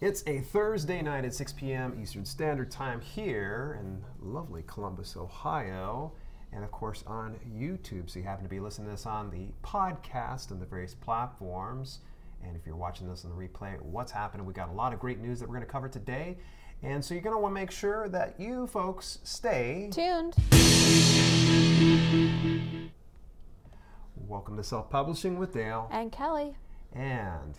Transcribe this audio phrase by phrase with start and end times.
[0.00, 1.98] It's a Thursday night at 6 p.m.
[2.00, 6.14] Eastern Standard Time here in lovely Columbus, Ohio,
[6.54, 8.08] and of course on YouTube.
[8.08, 11.98] So you happen to be listening to this on the podcast and the various platforms.
[12.42, 14.46] And if you're watching this on the replay, what's happening?
[14.46, 16.38] We got a lot of great news that we're going to cover today.
[16.82, 20.34] And so you're going to want to make sure that you folks stay tuned.
[24.16, 26.56] Welcome to Self Publishing with Dale and Kelly.
[26.94, 27.58] And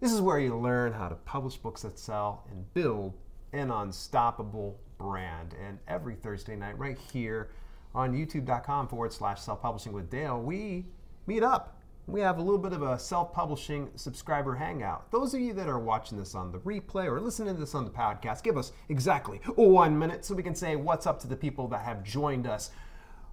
[0.00, 3.14] this is where you learn how to publish books that sell and build
[3.52, 5.54] an unstoppable brand.
[5.62, 7.50] And every Thursday night, right here
[7.94, 10.86] on youtube.com forward slash self publishing with Dale, we
[11.26, 11.76] meet up.
[12.06, 15.10] We have a little bit of a self publishing subscriber hangout.
[15.12, 17.84] Those of you that are watching this on the replay or listening to this on
[17.84, 21.36] the podcast, give us exactly one minute so we can say what's up to the
[21.36, 22.70] people that have joined us.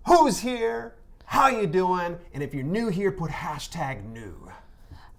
[0.05, 0.95] Who's here?
[1.25, 2.17] How you doing?
[2.33, 4.51] And if you're new here, put hashtag new.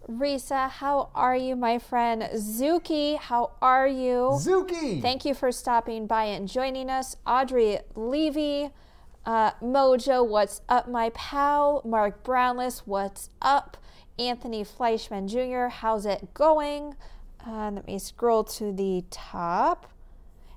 [0.09, 2.23] Risa, how are you, my friend?
[2.35, 4.31] Zuki, how are you?
[4.41, 5.03] Zuki!
[5.03, 7.17] Thank you for stopping by and joining us.
[7.27, 8.71] Audrey Levy,
[9.27, 11.83] uh, Mojo, what's up, my pal?
[11.85, 13.77] Mark Brownless, what's up?
[14.19, 16.97] Anthony Fleischman Jr., how's it going?
[17.47, 19.93] Uh, let me scroll to the top.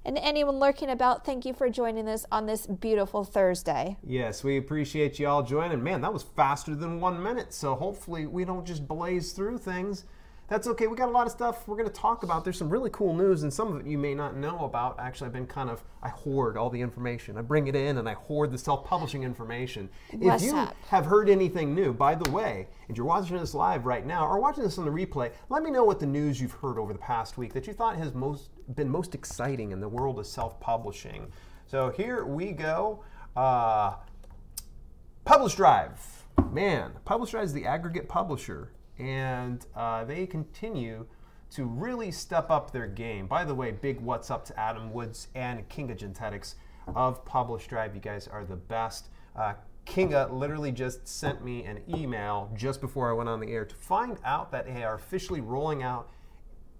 [0.03, 3.97] And anyone lurking about, thank you for joining us on this beautiful Thursday.
[4.03, 5.83] Yes, we appreciate you all joining.
[5.83, 7.53] Man, that was faster than one minute.
[7.53, 10.05] So hopefully we don't just blaze through things.
[10.51, 10.87] That's okay.
[10.87, 12.43] We got a lot of stuff we're going to talk about.
[12.43, 14.99] There's some really cool news, and some of it you may not know about.
[14.99, 17.37] Actually, I've been kind of, I hoard all the information.
[17.37, 19.87] I bring it in and I hoard the self publishing information.
[20.11, 20.75] What's if you up?
[20.89, 24.41] have heard anything new, by the way, and you're watching this live right now or
[24.41, 26.99] watching this on the replay, let me know what the news you've heard over the
[26.99, 30.59] past week that you thought has most been most exciting in the world of self
[30.59, 31.31] publishing.
[31.67, 33.03] So here we go.
[33.35, 33.95] Uh,
[35.25, 35.97] PublishDrive.
[36.51, 41.05] Man, PublishDrive is the aggregate publisher, and uh, they continue
[41.51, 43.27] to really step up their game.
[43.27, 46.55] By the way, big what's up to Adam Woods and Kinga Jentetics
[46.95, 47.93] of PublishDrive.
[47.93, 49.09] You guys are the best.
[49.35, 49.53] Uh,
[49.85, 53.75] Kinga literally just sent me an email just before I went on the air to
[53.75, 56.09] find out that they are officially rolling out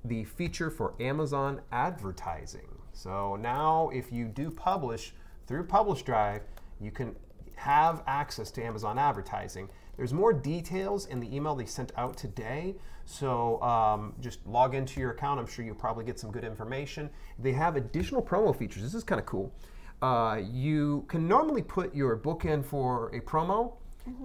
[0.05, 2.67] the feature for Amazon advertising.
[2.93, 5.13] So now, if you do publish
[5.47, 6.41] through PublishDrive,
[6.79, 7.15] you can
[7.55, 9.69] have access to Amazon advertising.
[9.97, 12.75] There's more details in the email they sent out today.
[13.05, 15.39] So um, just log into your account.
[15.39, 17.09] I'm sure you'll probably get some good information.
[17.37, 18.81] They have additional promo features.
[18.83, 19.53] This is kind of cool.
[20.01, 23.73] Uh, you can normally put your book in for a promo,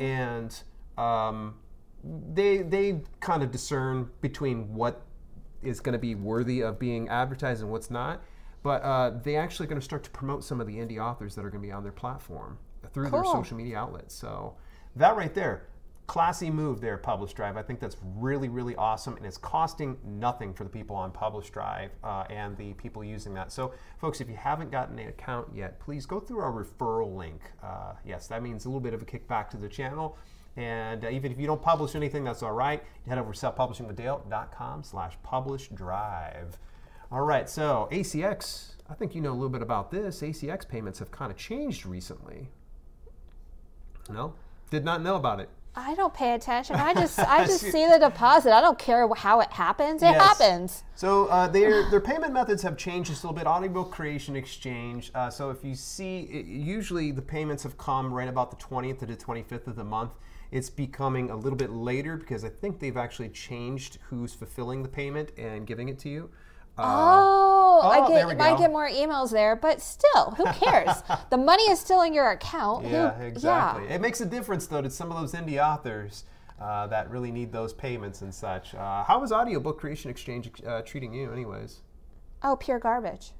[0.00, 0.62] and
[0.96, 1.56] um,
[2.32, 5.02] they they kind of discern between what
[5.62, 8.22] is going to be worthy of being advertised and what's not.
[8.62, 11.44] But uh, they actually going to start to promote some of the indie authors that
[11.44, 12.58] are going to be on their platform
[12.92, 14.14] through their social media outlets.
[14.14, 14.56] So
[14.96, 15.68] that right there,
[16.06, 17.56] classy move there, PublishDrive.
[17.56, 21.90] I think that's really, really awesome, and it's costing nothing for the people on PublishDrive
[22.02, 23.52] uh, and the people using that.
[23.52, 27.40] So, folks, if you haven't gotten an account yet, please go through our referral link.
[27.62, 30.16] Uh, yes, that means a little bit of a kickback to the channel.
[30.56, 32.82] And uh, even if you don't publish anything, that's all right.
[33.06, 36.58] Head over to selfpublishingwithdale.com slash publish drive.
[37.12, 40.22] All right, so ACX, I think you know a little bit about this.
[40.22, 42.48] ACX payments have kind of changed recently.
[44.10, 44.34] No?
[44.70, 45.48] Did not know about it.
[45.78, 46.76] I don't pay attention.
[46.76, 48.52] I just I just see the deposit.
[48.52, 50.02] I don't care how it happens.
[50.02, 50.22] It Yes.
[50.22, 50.84] happens.
[50.94, 53.46] So uh, their their payment methods have changed just a little bit.
[53.46, 55.10] Audiobook creation exchange.
[55.14, 59.00] Uh, so if you see, it, usually the payments have come right about the 20th
[59.00, 60.12] to the 25th of the month.
[60.50, 64.88] It's becoming a little bit later because I think they've actually changed who's fulfilling the
[64.88, 66.30] payment and giving it to you.
[66.78, 70.90] Uh, Oh, oh, I get might get more emails there, but still, who cares?
[71.30, 72.84] the money is still in your account.
[72.86, 73.84] Who- Yeah, exactly.
[73.86, 73.94] Yeah.
[73.94, 76.24] It makes a difference though to some of those indie authors
[76.60, 78.74] uh, that really need those payments and such.
[78.74, 81.80] Uh, how is Audiobook Creation Exchange uh, treating you, anyways?
[82.42, 83.32] Oh, pure garbage.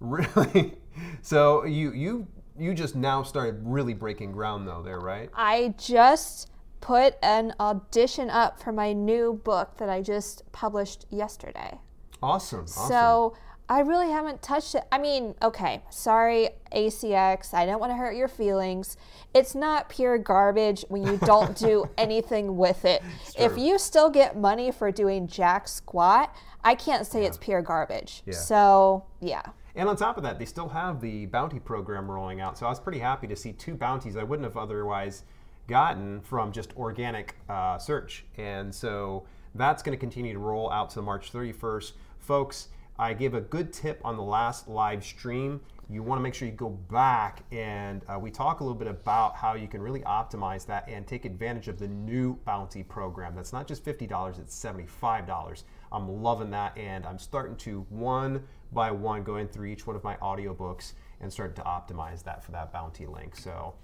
[0.00, 0.74] Really?
[1.22, 2.26] so you you
[2.58, 5.30] you just now started really breaking ground though there, right?
[5.34, 6.50] I just
[6.80, 11.78] put an audition up for my new book that I just published yesterday.
[12.22, 12.60] Awesome.
[12.60, 12.88] awesome.
[12.88, 13.36] So
[13.68, 14.84] I really haven't touched it.
[14.92, 17.54] I mean, okay, sorry, ACX.
[17.54, 18.98] I don't want to hurt your feelings.
[19.32, 23.02] It's not pure garbage when you don't do anything with it.
[23.38, 28.22] If you still get money for doing jack squat, I can't say it's pure garbage.
[28.26, 28.34] Yeah.
[28.34, 29.42] So, yeah.
[29.76, 32.56] And on top of that, they still have the bounty program rolling out.
[32.56, 35.24] So I was pretty happy to see two bounties I wouldn't have otherwise
[35.66, 38.24] gotten from just organic uh, search.
[38.36, 39.24] And so
[39.54, 41.92] that's going to continue to roll out to March 31st.
[42.18, 42.68] Folks,
[42.98, 45.60] I gave a good tip on the last live stream.
[45.90, 48.88] You want to make sure you go back and uh, we talk a little bit
[48.88, 53.34] about how you can really optimize that and take advantage of the new bounty program.
[53.34, 55.64] That's not just $50, it's $75.
[55.92, 58.42] I'm loving that, and I'm starting to one
[58.74, 62.52] by one going through each one of my audiobooks and starting to optimize that for
[62.52, 63.36] that bounty link.
[63.36, 63.74] So.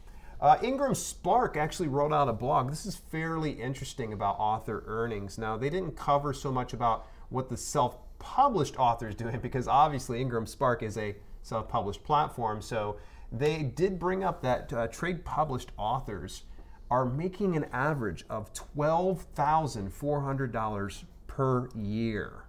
[0.41, 2.71] Uh, IngramSpark actually wrote out a blog.
[2.71, 5.37] This is fairly interesting about author earnings.
[5.37, 9.69] Now, they didn't cover so much about what the self published author is doing because
[9.69, 12.63] obviously IngramSpark is a self published platform.
[12.63, 12.97] So
[13.31, 16.45] they did bring up that uh, trade published authors
[16.91, 22.45] are making an average of $12,400 per year.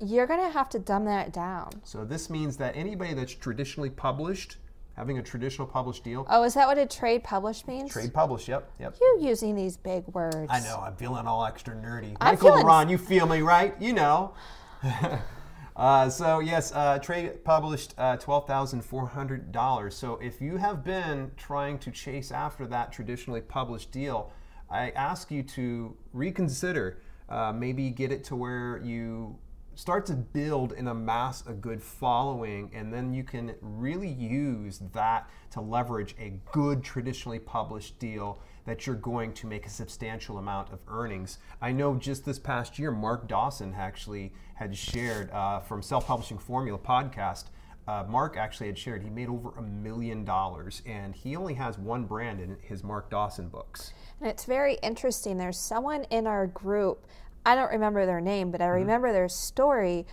[0.00, 1.70] You're going to have to dumb that down.
[1.84, 4.56] So this means that anybody that's traditionally published,
[4.94, 7.90] having a traditional published deal, Oh, is that what a trade published means?
[7.92, 8.94] trade published, yep, yep.
[9.00, 10.48] You're using these big words.
[10.50, 12.16] I know, I'm feeling all extra nerdy.
[12.20, 13.74] I'm Michael feeling- Ron, you feel me, right?
[13.80, 14.34] You know.
[15.76, 19.94] uh, so yes, uh, trade published uh, twelve thousand four hundred dollars.
[19.96, 24.30] So if you have been trying to chase after that traditionally published deal,
[24.70, 26.98] I ask you to reconsider.
[27.28, 29.36] Uh, maybe get it to where you
[29.76, 35.28] start to build and amass a good following, and then you can really use that
[35.50, 40.72] to leverage a good traditionally published deal that you're going to make a substantial amount
[40.72, 41.38] of earnings.
[41.60, 46.38] I know just this past year, Mark Dawson actually had shared uh, from Self Publishing
[46.38, 47.44] Formula podcast.
[47.86, 51.78] Uh, Mark actually had shared he made over a million dollars, and he only has
[51.78, 53.92] one brand in his Mark Dawson books.
[54.20, 55.36] And it's very interesting.
[55.36, 57.06] There's someone in our group,
[57.46, 60.04] I don't remember their name, but I remember their story.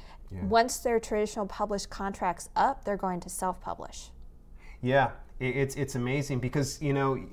[0.43, 4.09] Once their traditional published contracts up, they're going to self publish.
[4.81, 7.23] Yeah, it's it's amazing because you know,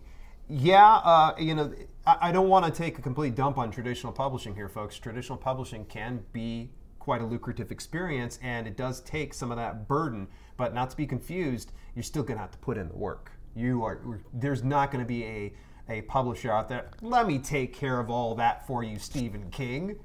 [0.48, 1.72] yeah, uh, you know,
[2.06, 4.98] I, I don't want to take a complete dump on traditional publishing here, folks.
[4.98, 9.88] Traditional publishing can be quite a lucrative experience, and it does take some of that
[9.88, 10.28] burden.
[10.56, 13.32] But not to be confused, you're still going to have to put in the work.
[13.54, 15.52] You are there's not going to be a
[15.90, 16.90] a publisher out there.
[17.02, 19.96] Let me take care of all that for you, Stephen King.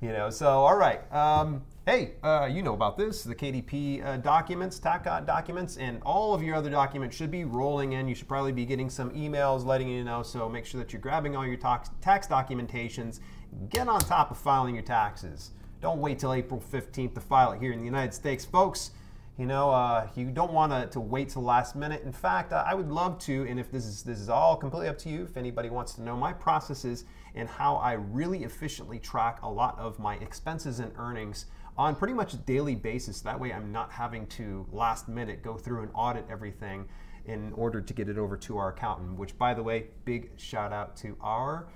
[0.00, 1.00] You know, so all right.
[1.12, 6.34] Um, hey, uh, you know about this the KDP uh, documents, TACOT documents, and all
[6.34, 8.06] of your other documents should be rolling in.
[8.06, 10.22] You should probably be getting some emails letting you know.
[10.22, 13.20] So make sure that you're grabbing all your tax, tax documentations.
[13.70, 15.50] Get on top of filing your taxes.
[15.80, 18.90] Don't wait till April 15th to file it here in the United States, folks.
[19.38, 22.02] You know, uh, you don't want to, to wait till last minute.
[22.02, 24.98] In fact, I would love to, and if this is this is all completely up
[24.98, 27.04] to you, if anybody wants to know my processes
[27.36, 31.46] and how I really efficiently track a lot of my expenses and earnings
[31.76, 33.20] on pretty much a daily basis.
[33.20, 36.88] That way, I'm not having to last minute go through and audit everything
[37.24, 39.16] in order to get it over to our accountant.
[39.16, 41.68] Which, by the way, big shout out to our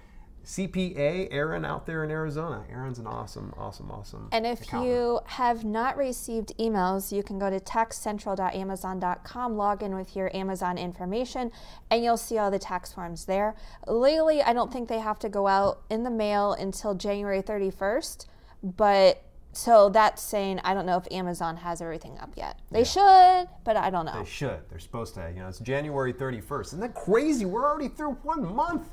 [0.45, 2.65] CPA, Aaron, out there in Arizona.
[2.71, 4.29] Aaron's an awesome, awesome, awesome.
[4.33, 4.91] And if accountant.
[4.91, 10.79] you have not received emails, you can go to taxcentral.amazon.com, log in with your Amazon
[10.79, 11.53] information,
[11.91, 13.55] and you'll see all the tax forms there.
[13.87, 18.27] Legally, I don't think they have to go out in the mail until January 31st,
[18.63, 19.23] but
[19.53, 22.59] so that's saying I don't know if Amazon has everything up yet.
[22.71, 24.19] They should, but I don't know.
[24.25, 24.61] They should.
[24.71, 25.31] They're supposed to.
[25.33, 26.63] You know, it's January 31st.
[26.63, 27.45] Isn't that crazy?
[27.45, 28.89] We're already through one month.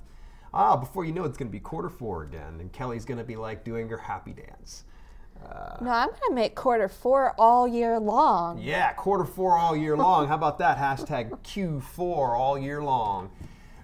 [0.53, 3.19] Ah, before you know it, it's going to be quarter four again, and Kelly's going
[3.19, 4.83] to be like doing her happy dance.
[5.81, 8.59] No, I'm going to make quarter four all year long.
[8.59, 10.27] Yeah, quarter four all year long.
[10.27, 10.77] How about that?
[10.77, 13.31] Hashtag Q4 all year long.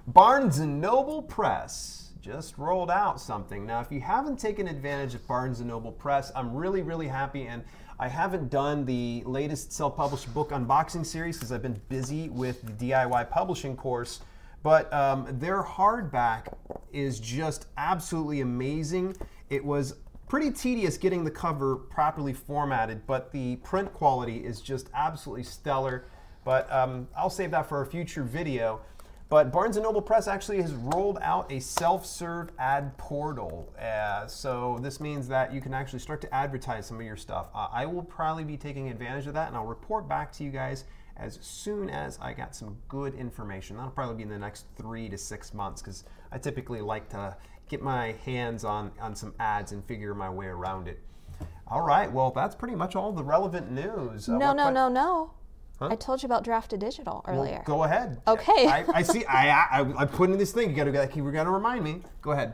[0.08, 3.66] Barnes and Noble Press just rolled out something.
[3.66, 7.48] Now, if you haven't taken advantage of Barnes and Noble Press, I'm really, really happy.
[7.48, 7.64] And
[8.00, 12.92] I haven't done the latest self-published book unboxing series because I've been busy with the
[12.92, 14.20] DIY publishing course.
[14.66, 16.52] But um, their hardback
[16.92, 19.16] is just absolutely amazing.
[19.52, 24.90] It was pretty tedious getting the cover properly formatted, but the print quality is just
[24.96, 26.08] absolutely stellar.
[26.44, 28.82] But um, I'll save that for a future video.
[29.30, 33.72] But Barnes & Noble Press actually has rolled out a self-serve ad portal.
[33.80, 37.50] Uh, so this means that you can actually start to advertise some of your stuff.
[37.54, 40.50] Uh, I will probably be taking advantage of that, and I'll report back to you
[40.50, 40.86] guys
[41.18, 43.78] as soon as I got some good information.
[43.78, 47.36] That'll probably be in the next three to six months because I typically like to
[47.70, 51.00] get my hands on, on some ads and figure my way around it.
[51.68, 54.30] All right, well, that's pretty much all the relevant news.
[54.30, 55.32] Uh, No, no, no, no.
[55.82, 57.62] I told you about Draft2Digital Well, earlier.
[57.66, 58.22] go ahead.
[58.28, 58.68] Okay.
[58.68, 59.26] I, I see.
[59.26, 60.70] I, I I put in this thing.
[60.70, 62.02] You got to you got to remind me.
[62.22, 62.54] Go ahead.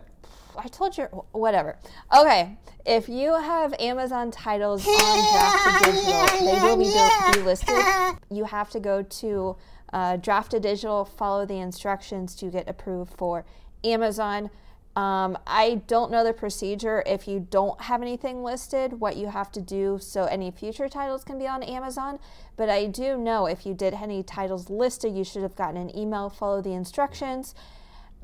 [0.58, 1.78] I told you, whatever.
[2.16, 6.86] Okay, if you have Amazon titles on Draft2Digital, they will be
[7.40, 8.18] delisted.
[8.30, 9.56] You have to go to
[9.94, 13.46] uh, Draft2Digital, follow the instructions to get approved for
[13.84, 14.50] Amazon.
[14.96, 19.50] Um, I don't know the procedure if you don't have anything listed, what you have
[19.54, 22.20] to do so any future titles can be on Amazon.
[22.58, 25.98] But I do know if you did any titles listed, you should have gotten an
[25.98, 27.56] email, follow the instructions.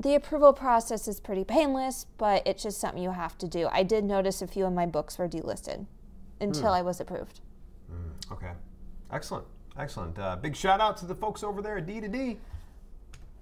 [0.00, 3.68] The approval process is pretty painless, but it's just something you have to do.
[3.72, 5.86] I did notice a few of my books were delisted
[6.40, 7.40] until I was approved.
[8.30, 8.52] Okay.
[9.10, 9.44] Excellent.
[9.76, 10.18] Excellent.
[10.18, 12.36] Uh, big shout out to the folks over there at D2D.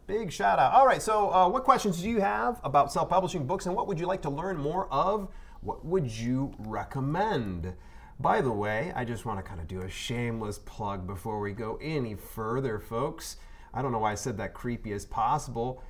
[0.06, 0.72] Big shout out.
[0.72, 1.02] All right.
[1.02, 4.06] So, uh, what questions do you have about self publishing books and what would you
[4.06, 5.28] like to learn more of?
[5.60, 7.75] What would you recommend?
[8.20, 11.52] By the way, I just want to kind of do a shameless plug before we
[11.52, 13.36] go any further, folks.
[13.75, 15.82] I don't know why I said that creepy as possible.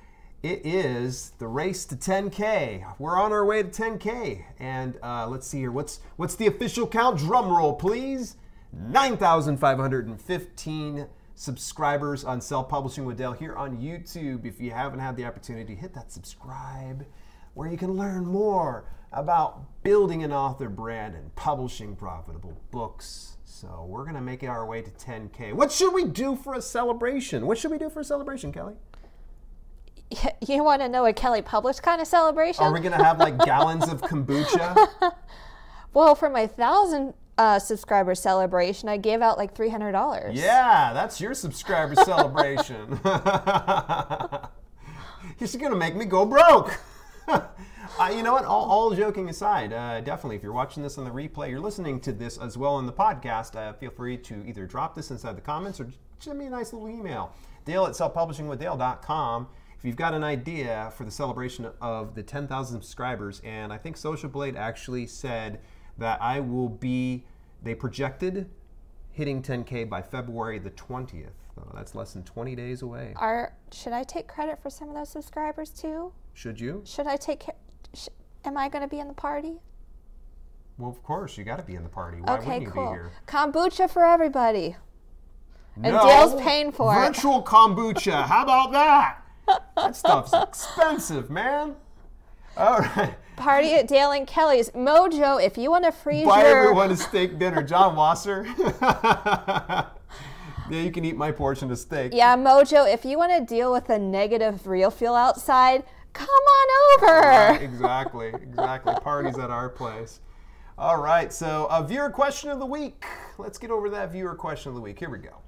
[0.43, 2.85] It is the race to 10K.
[2.99, 5.71] We're on our way to 10K, and uh, let's see here.
[5.71, 7.17] What's what's the official count?
[7.17, 8.35] Drum roll, please.
[8.71, 14.45] 9,515 subscribers on Self Publishing with Dale here on YouTube.
[14.45, 17.07] If you haven't had the opportunity, hit that subscribe
[17.55, 23.37] where you can learn more about building an author brand and publishing profitable books.
[23.43, 25.53] So we're gonna make our way to 10K.
[25.53, 27.47] What should we do for a celebration?
[27.47, 28.75] What should we do for a celebration, Kelly?
[30.47, 32.63] You want to know a Kelly published kind of celebration?
[32.63, 35.13] Are we gonna have like gallons of kombucha?
[35.93, 40.37] well, for my thousand uh, subscriber celebration, I gave out like three hundred dollars.
[40.39, 42.99] Yeah, that's your subscriber celebration.
[45.39, 46.79] You're gonna make me go broke.
[47.27, 47.41] uh,
[48.15, 48.45] you know what?
[48.45, 51.99] All, all joking aside, uh, definitely, if you're watching this on the replay, you're listening
[52.01, 53.55] to this as well in the podcast.
[53.55, 56.71] Uh, feel free to either drop this inside the comments or send me a nice
[56.73, 57.33] little email.
[57.65, 59.47] Dale at selfpublishingwithdale.com.
[59.77, 63.95] If you've got an idea for the celebration of the 10,000 subscribers, and I think
[63.95, 65.59] Social Blade actually said
[65.99, 67.25] that I will be,
[67.61, 68.49] they projected
[69.11, 71.29] hitting 10K by February the 20th.
[71.53, 73.13] So that's less than 20 days away.
[73.17, 76.11] Are should I take credit for some of those subscribers too?
[76.33, 76.83] Should you?
[76.85, 77.45] Should I take?
[77.93, 78.09] Sh-
[78.45, 79.59] am I going to be in the party?
[80.77, 82.19] Well, of course, you got to be in the party.
[82.21, 82.91] Why okay, wouldn't you cool.
[82.91, 83.11] be here?
[83.25, 84.75] Kombucha for everybody.
[85.75, 87.07] And No, Dale's paying for it.
[87.07, 88.23] Virtual kombucha.
[88.25, 89.23] How about that?
[89.75, 91.75] That stuff's expensive, man.
[92.57, 93.15] All right.
[93.35, 94.71] Party at Dale and Kelly's.
[94.71, 97.61] Mojo, if you want to freeze Buy your everyone a steak dinner.
[97.61, 98.47] John Wasser.
[98.81, 99.85] yeah,
[100.69, 102.13] you can eat my portion of steak.
[102.13, 107.03] Yeah, Mojo, if you want to deal with a negative real feel outside, come on
[107.03, 107.27] over.
[107.27, 108.95] Right, exactly, exactly.
[109.01, 110.19] Parties at our place.
[110.79, 113.05] All right, so a viewer question of the week.
[113.37, 114.97] Let's get over that viewer question of the week.
[114.97, 115.41] Here we go.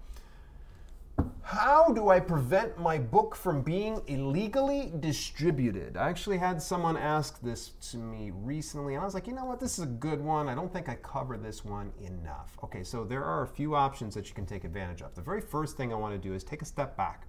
[1.50, 5.98] How do I prevent my book from being illegally distributed?
[5.98, 9.46] I actually had someone ask this to me recently, and I was like, you know
[9.46, 10.48] what, this is a good one.
[10.48, 12.56] I don't think I covered this one enough.
[12.64, 15.16] Okay, so there are a few options that you can take advantage of.
[15.16, 17.26] The very first thing I want to do is take a step back.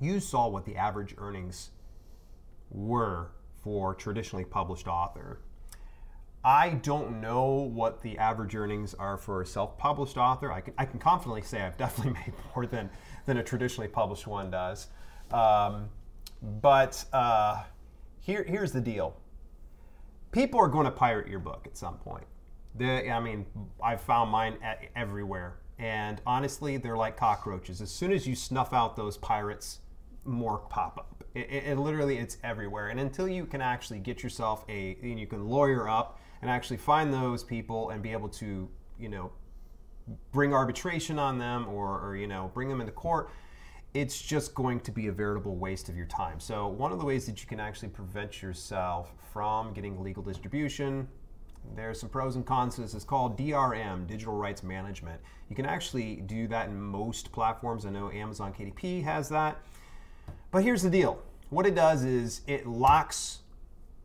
[0.00, 1.72] You saw what the average earnings
[2.70, 5.42] were for traditionally published author.
[6.44, 10.52] I don't know what the average earnings are for a self-published author.
[10.52, 12.90] I can, I can confidently say I've definitely made more than,
[13.26, 14.88] than a traditionally published one does.
[15.32, 15.88] Um,
[16.60, 17.62] but uh,
[18.20, 19.16] here, here's the deal.
[20.30, 22.24] People are going to pirate your book at some point.
[22.76, 23.46] The, I mean,
[23.82, 25.56] I've found mine at, everywhere.
[25.78, 27.80] And honestly, they're like cockroaches.
[27.80, 29.80] As soon as you snuff out those pirates,
[30.24, 31.24] more pop up.
[31.34, 32.88] It, it, it literally, it's everywhere.
[32.88, 36.76] And until you can actually get yourself a, and you can lawyer up and actually
[36.76, 38.68] find those people and be able to,
[38.98, 39.32] you know,
[40.32, 43.30] bring arbitration on them or, or you know, bring them into court,
[43.94, 46.38] it's just going to be a veritable waste of your time.
[46.40, 51.08] So one of the ways that you can actually prevent yourself from getting legal distribution,
[51.74, 52.94] there's some pros and cons this.
[52.94, 55.20] It's called DRM, Digital Rights Management.
[55.48, 57.86] You can actually do that in most platforms.
[57.86, 59.58] I know Amazon KDP has that.
[60.50, 61.22] But here's the deal.
[61.50, 63.40] What it does is it locks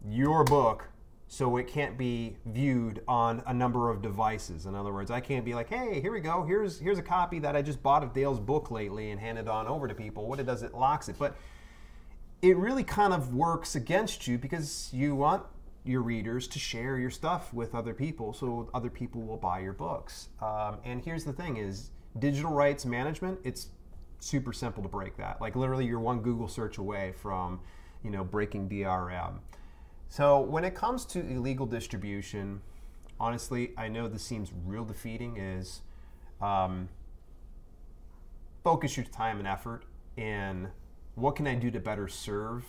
[0.05, 0.87] your book
[1.33, 4.67] so it can't be viewed on a number of devices.
[4.67, 6.43] In other words, I can't be like, hey, here we go.
[6.43, 9.65] Here's here's a copy that I just bought of Dale's book lately and handed on
[9.65, 10.27] over to people.
[10.27, 11.15] What it does, it locks it.
[11.17, 11.35] But
[12.43, 15.41] it really kind of works against you because you want
[15.83, 19.73] your readers to share your stuff with other people so other people will buy your
[19.73, 20.29] books.
[20.39, 23.69] Um, and here's the thing is digital rights management, it's
[24.19, 25.41] super simple to break that.
[25.41, 27.59] Like literally you're one Google search away from,
[28.03, 29.39] you know, breaking DRM.
[30.15, 32.61] So when it comes to illegal distribution,
[33.19, 35.81] honestly, I know this seems real defeating is
[36.39, 36.87] um,
[38.63, 40.67] focus your time and effort in
[41.15, 42.63] what can I do to better serve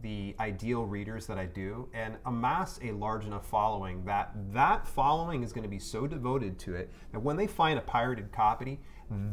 [0.00, 5.42] the ideal readers that I do and amass a large enough following that that following
[5.42, 8.80] is going to be so devoted to it that when they find a pirated copy,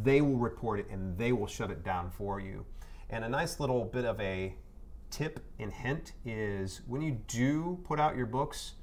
[0.03, 2.65] they will report it and they will shut it down for you.
[3.09, 4.55] And a nice little bit of a
[5.09, 8.73] tip and hint is when you do put out your books,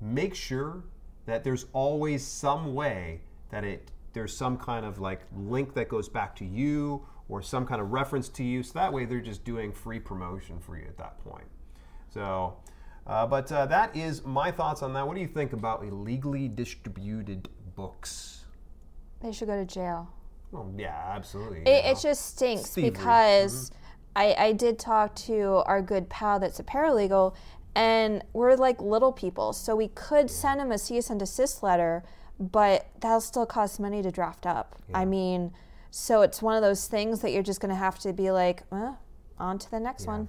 [0.00, 0.84] make sure
[1.26, 6.08] that there's always some way that it there's some kind of like link that goes
[6.08, 8.62] back to you or some kind of reference to you.
[8.62, 11.46] So that way they're just doing free promotion for you at that point.
[12.08, 12.56] So,
[13.06, 15.06] uh, but uh, that is my thoughts on that.
[15.06, 18.46] What do you think about illegally distributed books?
[19.20, 20.08] They should go to jail.
[20.50, 21.60] Well, yeah, absolutely.
[21.60, 22.90] It, it just stinks Thievery.
[22.90, 23.70] because
[24.16, 27.36] I, I did talk to our good pal that's a paralegal,
[27.74, 32.02] and we're like little people, so we could send him a cease and desist letter,
[32.40, 34.76] but that'll still cost money to draft up.
[34.94, 35.52] I mean,
[35.90, 38.62] so it's one of those things that you're just going to have to be like,
[38.72, 38.94] uh,
[39.38, 40.28] on to the next one.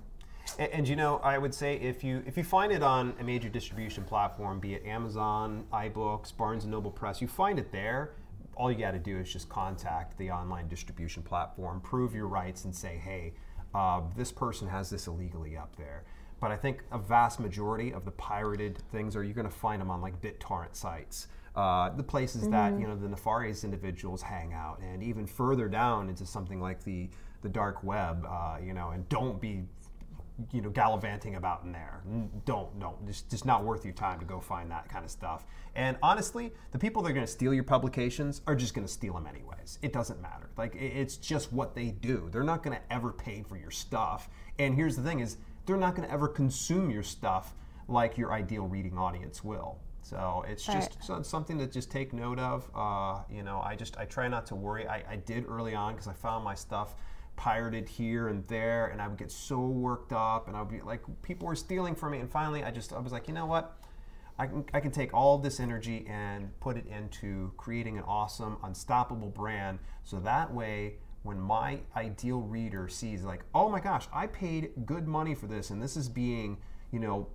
[0.60, 3.24] And, and you know, I would say if you if you find it on a
[3.24, 8.16] major distribution platform, be it Amazon, iBooks, Barnes and Noble Press, you find it there.
[8.56, 12.66] All you got to do is just contact the online distribution platform, prove your rights,
[12.66, 13.34] and say, hey,
[13.74, 16.04] uh, this person has this illegally up there.
[16.40, 19.82] But I think a vast majority of the pirated things are you're going to find
[19.82, 24.54] them on like BitTorrent sites, uh, the places that you know the nefarious individuals hang
[24.54, 27.10] out, and even further down into something like the
[27.42, 28.26] the dark web.
[28.30, 29.64] Uh, you know, and don't be
[30.52, 32.02] you know gallivanting about in there.
[32.46, 35.46] Don't no, just just not worth your time to go find that kind of stuff.
[35.76, 38.92] And honestly, the people that are going to steal your publications are just going to
[38.92, 39.80] steal them anyways.
[39.82, 40.50] It doesn't matter.
[40.58, 42.30] Like it's just what they do.
[42.32, 44.30] They're not going to ever pay for your stuff.
[44.60, 47.54] And here's the thing: is they're not going to ever consume your stuff
[47.88, 49.80] like your ideal reading audience will.
[50.02, 51.26] So it's just Right.
[51.26, 52.70] something to just take note of.
[52.74, 54.88] Uh, you know, I just I try not to worry.
[54.88, 56.96] I, I did early on because I found my stuff
[57.38, 60.82] pirated here and there, and I would get so worked up, and I would be
[60.82, 63.46] like, people were stealing from me, and finally I just I was like, you know
[63.46, 63.78] what?
[64.40, 68.58] I can, I can take all this energy and put it into creating an awesome,
[68.64, 69.80] unstoppable brand.
[70.04, 75.08] So that way, when my ideal reader sees, like, oh my gosh, I paid good
[75.08, 76.58] money for this, and this is being,
[76.92, 77.30] you know,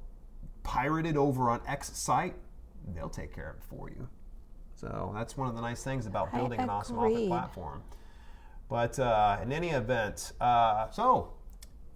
[0.62, 2.36] pirated over on X site,
[2.94, 4.08] they'll take care of it for you.
[4.74, 7.82] So that's one of the nice things about building an awesome author platform.
[8.72, 11.34] But uh, in any event, uh, so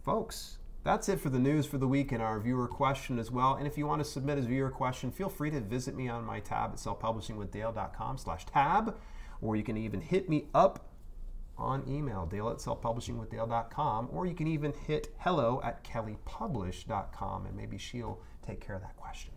[0.04, 3.54] folks, that's it for the news for the week and our viewer question as well.
[3.54, 6.22] And if you want to submit a viewer question, feel free to visit me on
[6.22, 8.94] my tab at selfpublishingwithdale.com slash tab,
[9.40, 10.90] or you can even hit me up
[11.56, 17.78] on email, dale at selfpublishingwithdale.com, or you can even hit hello at kellypublish.com, and maybe
[17.78, 19.35] she'll take care of that question.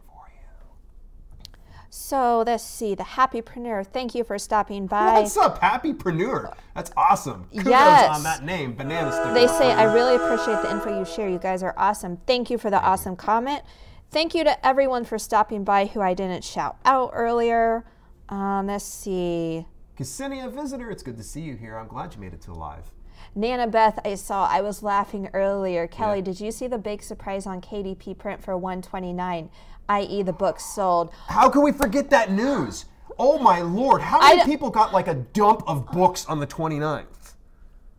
[1.89, 2.93] So let's see.
[2.95, 5.19] The Happypreneur, thank you for stopping by.
[5.21, 6.53] What's up, Happypreneur?
[6.75, 7.45] That's awesome.
[7.51, 8.15] Kudos Yes.
[8.15, 9.33] on that name, Banana Sticker.
[9.33, 11.27] They say, I really appreciate the info you share.
[11.29, 12.17] You guys are awesome.
[12.27, 13.63] Thank you for the awesome comment.
[14.11, 17.85] Thank you to everyone for stopping by who I didn't shout out earlier.
[18.29, 19.65] Um, let's see.
[19.97, 21.77] Ksenia Visitor, it's good to see you here.
[21.77, 22.91] I'm glad you made it to live.
[23.35, 24.47] Nana Beth, I saw.
[24.47, 25.87] I was laughing earlier.
[25.87, 26.23] Kelly, Yeah.
[26.25, 29.49] did you see the big surprise on KDP print for 129,
[29.89, 31.11] i.e., the book sold?
[31.27, 32.85] How can we forget that news?
[33.17, 37.05] Oh my lord, how many people got like a dump of books on the 29th?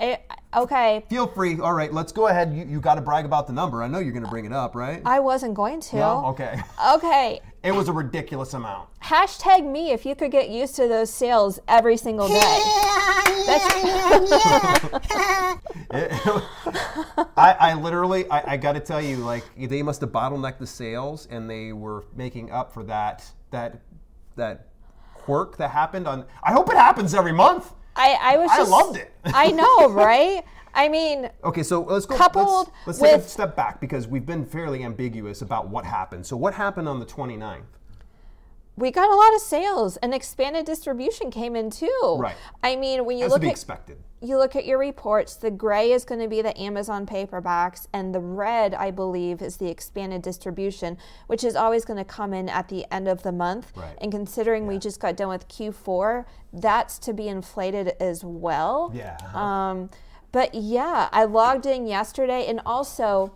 [0.01, 0.17] Eh,
[0.57, 1.61] okay, Feel free.
[1.61, 2.55] All right, let's go ahead.
[2.55, 3.83] You, you got to brag about the number.
[3.83, 5.03] I know you're going to bring it up, right?
[5.05, 5.97] I wasn't going to.
[5.97, 6.25] No?
[6.29, 6.59] Okay.
[6.95, 8.89] Okay, It was a ridiculous amount.
[9.03, 12.41] hashtag me if you could get used to those sales every single day.
[15.93, 16.13] It-
[17.37, 20.67] I, I literally, I, I got to tell you, like they must have bottlenecked the
[20.67, 23.81] sales, and they were making up for that that
[24.37, 24.69] that
[25.15, 26.27] quirk that happened on.
[26.43, 27.73] I hope it happens every month.
[27.97, 28.71] I, I was I just.
[28.71, 29.13] loved it.
[29.25, 30.45] I know, right?
[30.75, 32.17] I mean, Okay, so let's go.
[32.17, 36.27] Coupled let's, let's take a step back because we've been fairly ambiguous about what happened.
[36.27, 37.63] So what happened on the 29th?
[38.81, 42.17] we got a lot of sales and expanded distribution came in too.
[42.19, 42.35] Right.
[42.63, 43.99] I mean, when you As to look be at expected.
[44.23, 48.15] you look at your reports, the gray is going to be the Amazon paperbacks, and
[48.15, 52.49] the red, I believe, is the expanded distribution, which is always going to come in
[52.49, 53.73] at the end of the month.
[53.77, 53.97] Right.
[54.01, 58.93] And considering we just got done with Q4, that's to be inflated as well.
[58.95, 59.19] Yeah.
[59.35, 59.91] Um,
[60.33, 63.33] but yeah, I logged in yesterday, and also,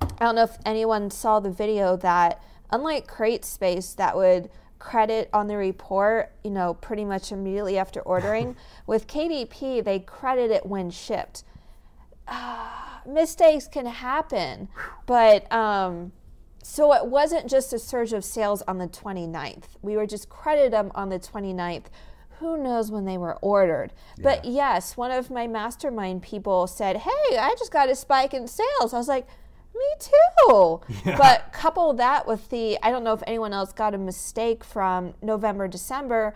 [0.00, 5.48] I don't know if anyone saw the video that, unlike CreateSpace, that would credit on
[5.48, 10.90] the report, you know, pretty much immediately after ordering, with KDP, they credit it when
[10.90, 11.44] shipped.
[13.06, 14.68] Mistakes can happen,
[15.06, 16.12] but um,
[16.62, 19.64] so it wasn't just a surge of sales on the 29th.
[19.80, 21.84] We were just credited them on the 29th.
[22.40, 23.92] Who knows when they were ordered?
[24.22, 28.46] But yes, one of my mastermind people said, Hey, I just got a spike in
[28.46, 28.94] sales.
[28.94, 29.26] I was like,
[29.74, 30.80] Me too.
[31.04, 35.14] But couple that with the, I don't know if anyone else got a mistake from
[35.22, 36.34] November, December.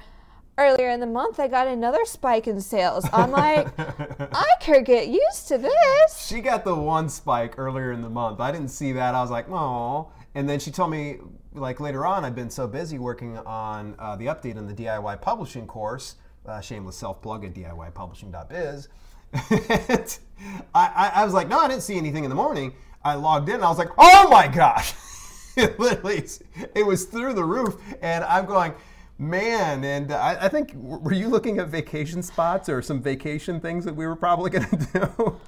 [0.58, 3.06] Earlier in the month, I got another spike in sales.
[3.10, 6.26] I'm like, I could get used to this.
[6.26, 8.38] She got the one spike earlier in the month.
[8.38, 9.14] I didn't see that.
[9.14, 10.12] I was like, oh.
[10.34, 11.18] And then she told me,
[11.54, 15.20] like later on, I've been so busy working on uh, the update on the DIY
[15.20, 18.88] publishing course, uh, shameless self plug at DIYpublishing.biz.
[19.34, 20.08] I,
[20.74, 22.72] I, I was like, no, I didn't see anything in the morning.
[23.04, 24.94] I logged in I was like, oh my gosh.
[25.56, 26.24] it literally,
[26.74, 27.76] it was through the roof.
[28.00, 28.74] And I'm going,
[29.18, 29.84] man.
[29.84, 33.94] And I, I think, were you looking at vacation spots or some vacation things that
[33.94, 35.40] we were probably going to do?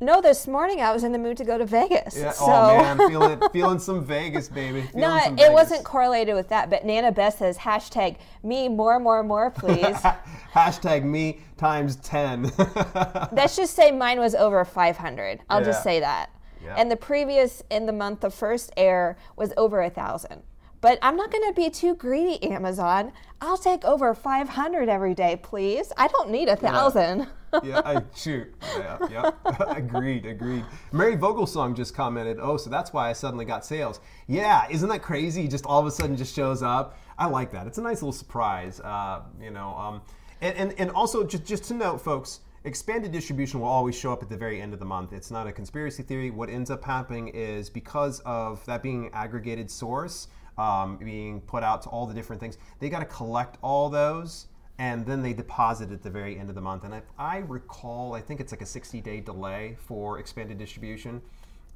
[0.00, 2.16] No, this morning I was in the mood to go to Vegas.
[2.16, 2.44] Yeah, so.
[2.46, 4.82] Oh man, feeling feeling some Vegas, baby.
[4.82, 5.50] Feeling No, it Vegas.
[5.50, 9.96] wasn't correlated with that, but Nana Beth says hashtag me more, more, more, please.
[10.54, 12.44] Hashtag me times ten.
[13.32, 15.40] Let's just say mine was over 500.
[15.50, 16.30] I'll just say that.
[16.62, 16.74] Yeah.
[16.76, 20.42] And the previous in the month of first air was over a thousand.
[20.80, 23.12] But I'm not going to be too greedy, Amazon.
[23.40, 25.92] I'll take over 500 every day, please.
[25.96, 27.26] I don't need a thousand.
[27.62, 28.54] yeah, I shoot.
[28.76, 29.30] Yeah, yeah.
[29.68, 30.64] agreed, agreed.
[30.92, 35.02] Mary Vogelsong just commented, "Oh, so that's why I suddenly got sales." Yeah, isn't that
[35.02, 35.48] crazy?
[35.48, 36.98] Just all of a sudden, just shows up.
[37.18, 37.66] I like that.
[37.66, 38.80] It's a nice little surprise.
[38.80, 40.02] Uh, you know, um,
[40.40, 42.40] and, and and also just just to note, folks.
[42.64, 45.12] Expanded distribution will always show up at the very end of the month.
[45.12, 46.30] It's not a conspiracy theory.
[46.30, 50.26] What ends up happening is because of that being an aggregated source,
[50.58, 54.46] um, being put out to all the different things, they got to collect all those
[54.78, 56.84] and then they deposit at the very end of the month.
[56.84, 61.20] And if I recall, I think it's like a 60 day delay for expanded distribution.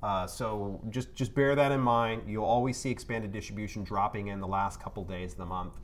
[0.02, 2.22] Uh, so just just bear that in mind.
[2.26, 5.74] You'll always see expanded distribution dropping in the last couple days of the month.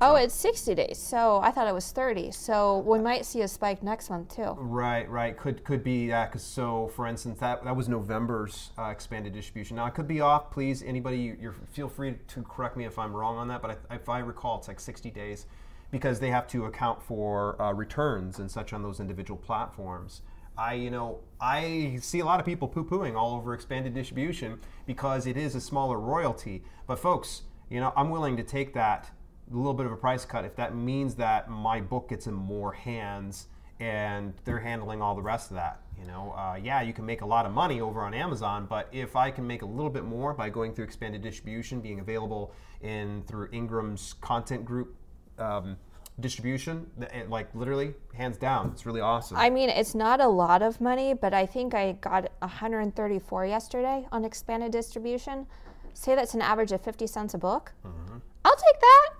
[0.00, 0.98] Oh, it's 60 days.
[0.98, 2.30] So I thought it was 30.
[2.30, 4.54] So we might see a spike next month too.
[4.58, 5.36] Right, right.
[5.36, 6.32] Could could be that.
[6.32, 9.76] 'cause so, for instance, that that was November's uh, expanded distribution.
[9.76, 10.50] Now, I could be off.
[10.50, 13.62] Please, anybody, you feel free to correct me if I'm wrong on that.
[13.62, 15.46] But I, if I recall, it's like 60 days
[15.90, 20.20] because they have to account for uh, returns and such on those individual platforms.
[20.58, 25.26] I, you know, I see a lot of people poo-pooing all over expanded distribution because
[25.26, 26.64] it is a smaller royalty.
[26.86, 29.10] But folks, you know, I'm willing to take that
[29.52, 32.34] a little bit of a price cut if that means that my book gets in
[32.34, 33.46] more hands
[33.78, 35.80] and they're handling all the rest of that.
[35.98, 38.88] You know, uh, yeah, you can make a lot of money over on Amazon, but
[38.92, 42.52] if I can make a little bit more by going through expanded distribution, being available
[42.82, 44.94] in through Ingram's content group
[45.38, 45.76] um,
[46.20, 46.86] distribution,
[47.28, 49.36] like literally hands down, it's really awesome.
[49.36, 54.06] I mean, it's not a lot of money, but I think I got 134 yesterday
[54.12, 55.46] on expanded distribution.
[55.94, 57.72] Say that's an average of 50 cents a book.
[57.86, 58.18] Mm-hmm.
[58.44, 59.15] I'll take that.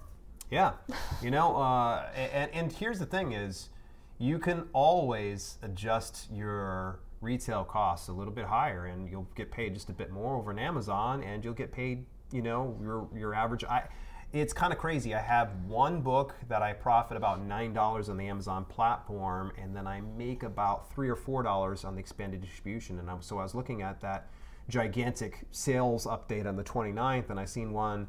[0.51, 0.73] Yeah,
[1.23, 3.69] you know, uh, and, and here's the thing is,
[4.19, 9.75] you can always adjust your retail costs a little bit higher, and you'll get paid
[9.75, 13.35] just a bit more over on Amazon, and you'll get paid, you know, your your
[13.35, 13.65] average.
[13.65, 13.89] I,
[14.33, 15.15] it's kind of crazy.
[15.15, 19.75] I have one book that I profit about nine dollars on the Amazon platform, and
[19.75, 23.01] then I make about three or four dollars on the expanded distribution.
[23.01, 24.29] And I, so I was looking at that
[24.69, 28.09] gigantic sales update on the 29th, and I seen one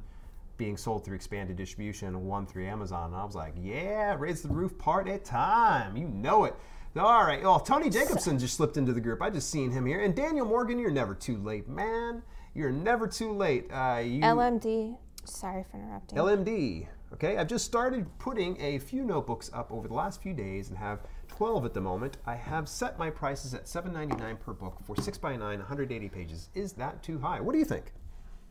[0.58, 3.12] being sold through expanded distribution and one through Amazon.
[3.12, 5.96] And I was like, yeah, raise the roof part at time.
[5.96, 6.56] You know it.
[6.98, 7.41] All right.
[7.43, 9.22] Oh, Tony Jacobson just slipped into the group.
[9.22, 10.02] I just seen him here.
[10.04, 12.24] And Daniel Morgan, you're never too late, man.
[12.56, 13.72] You're never too late.
[13.72, 14.98] Uh, you, LMD.
[15.26, 16.17] Sorry for interrupting.
[16.17, 16.88] LMD.
[17.13, 20.78] Okay, I've just started putting a few notebooks up over the last few days and
[20.78, 22.17] have 12 at the moment.
[22.26, 26.50] I have set my prices at $7.99 per book for 6x9, 180 pages.
[26.54, 27.39] Is that too high?
[27.39, 27.93] What do you think?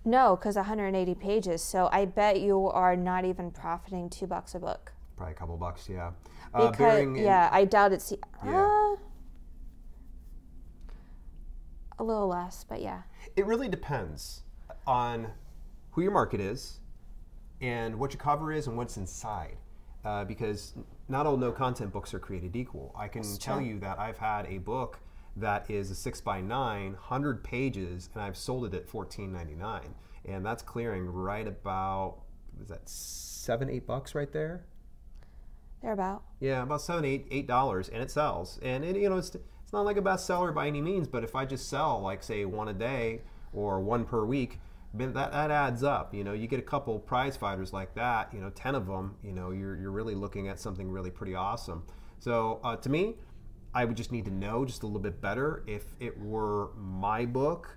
[0.07, 1.62] No, because 180 pages.
[1.62, 4.92] So I bet you are not even profiting two bucks a book.
[5.16, 6.12] Probably a couple bucks, yeah.
[6.55, 8.12] Uh, Because yeah, I doubt it's
[8.45, 8.53] Yeah.
[8.55, 8.97] uh,
[11.99, 13.03] a little less, but yeah.
[13.35, 14.42] It really depends
[14.87, 15.29] on
[15.90, 16.81] who your market is
[17.61, 19.57] and what your cover is and what's inside.
[20.05, 20.75] Uh, because
[21.09, 22.95] not all no content books are created equal.
[22.97, 25.01] I can tell you that I've had a book
[25.37, 29.83] that is a six by nine, 100 pages, and I've sold it at $14.99.
[30.25, 32.22] And that's clearing right about,
[32.61, 34.64] is that seven, eight bucks right there?
[35.83, 36.22] They're about.
[36.40, 38.59] Yeah, about seven, eight, eight dollars, and it sells.
[38.62, 41.35] And it, you know, it's it's not like a bestseller by any means, but if
[41.35, 43.22] I just sell like say one a day
[43.53, 44.59] or one per week,
[44.94, 46.14] that that adds up.
[46.14, 48.33] You know, you get a couple prize fighters like that.
[48.33, 49.16] You know, ten of them.
[49.22, 51.85] You know, you're you're really looking at something really pretty awesome.
[52.18, 53.16] So uh, to me,
[53.77, 57.27] I would just need to know just a little bit better if it were my
[57.27, 57.77] book.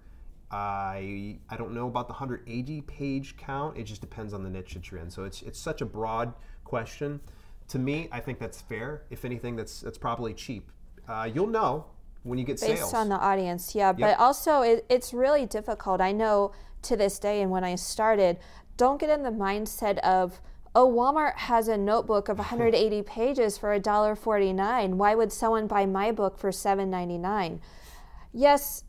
[0.50, 3.78] I I don't know about the 180 page count.
[3.78, 5.10] It just depends on the niche that you're in.
[5.10, 6.34] So it's it's such a broad
[6.64, 7.20] question.
[7.68, 9.04] To me, I think that's fair.
[9.10, 10.72] If anything, that's that's probably cheap.
[11.06, 11.88] Uh, you'll know
[12.24, 12.72] when you get sales.
[12.72, 12.94] based sales.
[12.94, 17.42] on the audience yeah but also it, it's really difficult i know to this day
[17.42, 18.38] and when i started
[18.76, 20.42] don't get in the mindset of
[20.76, 26.12] oh walmart has a notebook of 180 pages for $1.49 why would someone buy my
[26.12, 27.60] book for $7.99
[28.34, 28.84] yes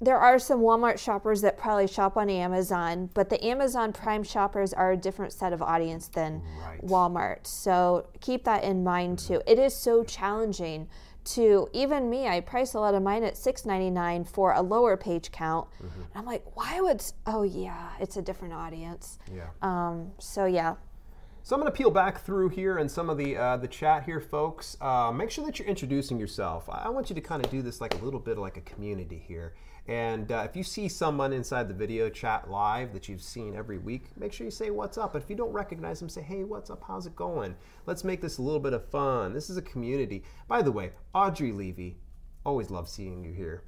[0.00, 4.72] there are some Walmart shoppers that probably shop on Amazon, but the Amazon Prime shoppers
[4.72, 6.80] are a different set of audience than Right.
[6.86, 7.46] Walmart.
[7.46, 9.42] So keep that in mind too.
[9.44, 10.88] It is so challenging
[11.24, 15.30] to even me, I price a lot of mine at $6.99 for a lower page
[15.30, 15.68] count.
[15.72, 16.00] Mm-hmm.
[16.00, 19.18] And I'm like, why would, oh yeah, it's a different audience.
[19.34, 19.48] Yeah.
[19.60, 20.76] Um, so yeah,
[21.48, 24.04] So I'm going to peel back through here and some of the uh, the chat
[24.04, 24.76] here, folks.
[24.82, 26.68] Uh, make sure that you're introducing yourself.
[26.68, 29.24] I want you to kind of do this like a little bit like a community
[29.26, 29.54] here.
[29.86, 33.78] And uh, if you see someone inside the video chat live that you've seen every
[33.78, 35.14] week, make sure you say what's up.
[35.14, 36.84] But if you don't recognize them, say, hey, what's up?
[36.86, 37.56] How's it going?
[37.86, 39.32] Let's make this a little bit of fun.
[39.32, 40.24] This is a community.
[40.48, 41.96] By the way, Audrey Levy,
[42.44, 43.62] always love seeing you here.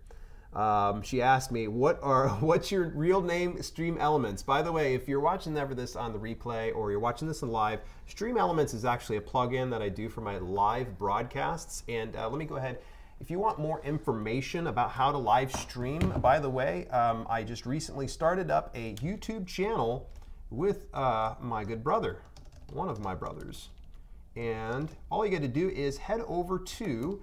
[0.53, 3.57] Um, she asked me, "What are what's your real name?
[3.59, 7.29] StreamElements." By the way, if you're watching ever this on the replay or you're watching
[7.29, 11.85] this in live, StreamElements is actually a plugin that I do for my live broadcasts.
[11.89, 12.79] And uh, let me go ahead.
[13.21, 17.45] If you want more information about how to live stream, by the way, um, I
[17.45, 20.09] just recently started up a YouTube channel
[20.51, 22.23] with uh, my good brother,
[22.73, 23.69] one of my brothers.
[24.37, 27.23] And all you got to do is head over to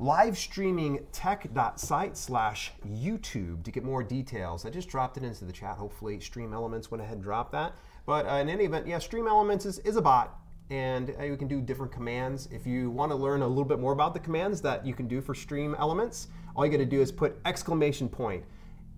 [0.00, 4.66] livestreamingtech.site slash YouTube to get more details.
[4.66, 5.76] I just dropped it into the chat.
[5.76, 7.74] Hopefully, StreamElements went ahead and dropped that.
[8.06, 10.38] But uh, in any event, yeah, StreamElements is, is a bot.
[10.70, 12.48] And uh, you can do different commands.
[12.50, 15.06] If you want to learn a little bit more about the commands that you can
[15.06, 16.26] do for StreamElements,
[16.56, 18.44] all you got to do is put exclamation point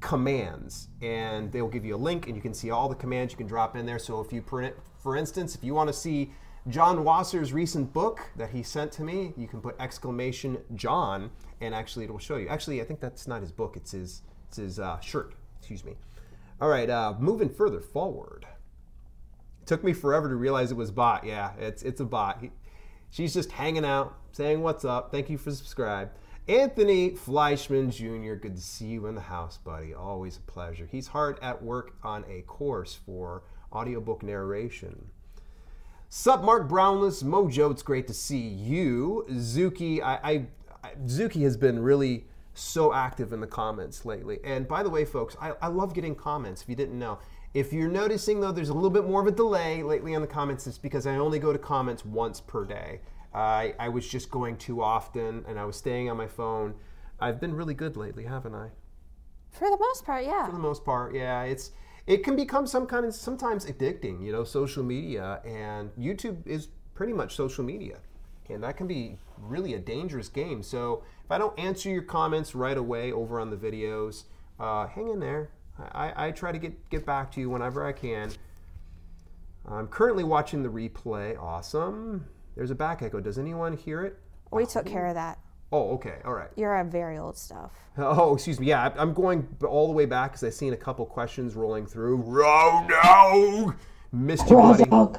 [0.01, 3.39] commands and they'll give you a link and you can see all the commands you
[3.39, 5.93] can drop in there so if you print it, for instance if you want to
[5.93, 6.31] see
[6.69, 11.75] john wasser's recent book that he sent to me you can put exclamation john and
[11.75, 14.57] actually it will show you actually i think that's not his book it's his it's
[14.57, 15.95] his uh, shirt excuse me
[16.61, 18.47] all right uh, moving further forward
[19.65, 22.51] took me forever to realize it was bot yeah it's it's a bot he,
[23.11, 26.11] she's just hanging out saying what's up thank you for subscribe
[26.49, 29.95] Anthony Fleischman Jr., good to see you in the house, buddy.
[29.95, 30.87] Always a pleasure.
[30.89, 35.11] He's hard at work on a course for audiobook narration.
[36.09, 39.27] Sup, Mark Brownless, Mojo, it's great to see you.
[39.31, 40.47] Zuki, I, I,
[40.85, 44.39] I Zuki has been really so active in the comments lately.
[44.45, 47.19] And by the way, folks, I, I love getting comments if you didn't know.
[47.55, 50.29] If you're noticing though, there's a little bit more of a delay lately on the
[50.29, 53.01] comments, it's because I only go to comments once per day.
[53.35, 56.75] I, I was just going too often and I was staying on my phone.
[57.21, 58.71] I've been really good lately, haven't I?
[59.57, 60.47] for the most part, yeah.
[60.47, 61.43] For the most part, yeah.
[61.43, 61.73] It's
[62.07, 66.69] it can become some kind of sometimes addicting, you know, social media and YouTube is
[66.95, 67.99] pretty much social media.
[68.49, 70.63] And that can be really a dangerous game.
[70.63, 74.25] So if I don't answer your comments right away over on the videos,
[74.61, 75.51] uh, hang in there.
[75.93, 78.31] I, I try to get, get back to you whenever I can.
[79.67, 81.37] I'm currently watching the replay.
[81.37, 82.27] Awesome.
[82.55, 83.21] There's a back echo.
[83.21, 84.17] Does anyone hear it?
[84.53, 85.39] We took care of that.
[85.73, 86.19] Oh, okay.
[86.25, 86.49] All right.
[86.57, 87.73] You're on very old stuff.
[87.99, 88.67] Oh, excuse me.
[88.67, 91.87] Yeah, I- I'm going all the way back because I've seen a couple questions rolling
[91.87, 92.17] through.
[92.17, 93.75] Rono!
[94.13, 94.85] Missed you, buddy.
[94.85, 95.15] Dog.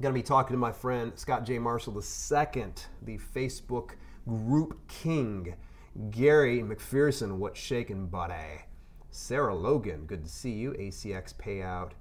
[0.00, 1.58] Going to be talking to my friend Scott J.
[1.58, 2.64] Marshall II,
[3.02, 3.92] the Facebook
[4.28, 5.54] group king.
[6.10, 8.64] Gary McPherson, what's shaking, buddy?
[9.10, 10.72] Sarah Logan, good to see you.
[10.72, 11.92] ACX payout.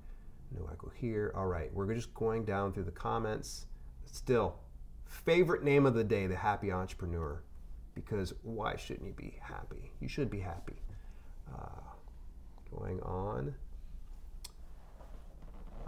[0.52, 1.32] No echo here.
[1.36, 3.68] All right, we're just going down through the comments.
[4.06, 4.58] Still,
[5.24, 7.42] favorite name of the day, the happy entrepreneur.
[7.94, 9.92] Because why shouldn't you be happy?
[10.02, 10.76] You should be happy.
[11.54, 11.80] Uh,
[12.76, 13.56] going on.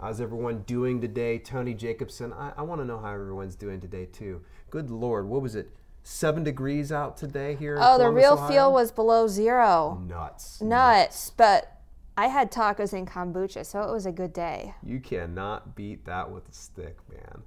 [0.00, 1.38] How's everyone doing today?
[1.38, 2.32] Tony Jacobson.
[2.32, 4.42] I, I want to know how everyone's doing today too.
[4.70, 5.70] Good Lord, what was it?
[6.04, 7.74] Seven degrees out today here.
[7.76, 8.48] in Oh, the real Ohio?
[8.48, 10.00] feel was below zero.
[10.08, 10.62] nuts.
[10.62, 11.80] Nuts, but
[12.16, 14.74] I had tacos and kombucha, so it was a good day.
[14.82, 17.42] You cannot beat that with a stick, man.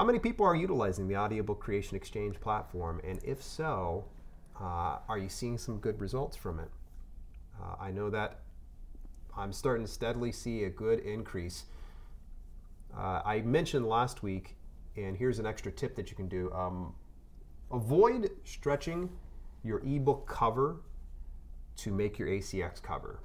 [0.00, 3.02] How many people are utilizing the Audiobook Creation Exchange platform?
[3.04, 4.06] And if so,
[4.58, 6.70] uh, are you seeing some good results from it?
[7.62, 8.40] Uh, I know that
[9.36, 11.66] I'm starting to steadily see a good increase.
[12.96, 14.56] Uh, I mentioned last week,
[14.96, 16.94] and here's an extra tip that you can do um,
[17.70, 19.10] avoid stretching
[19.62, 20.76] your ebook cover
[21.76, 23.20] to make your ACX cover.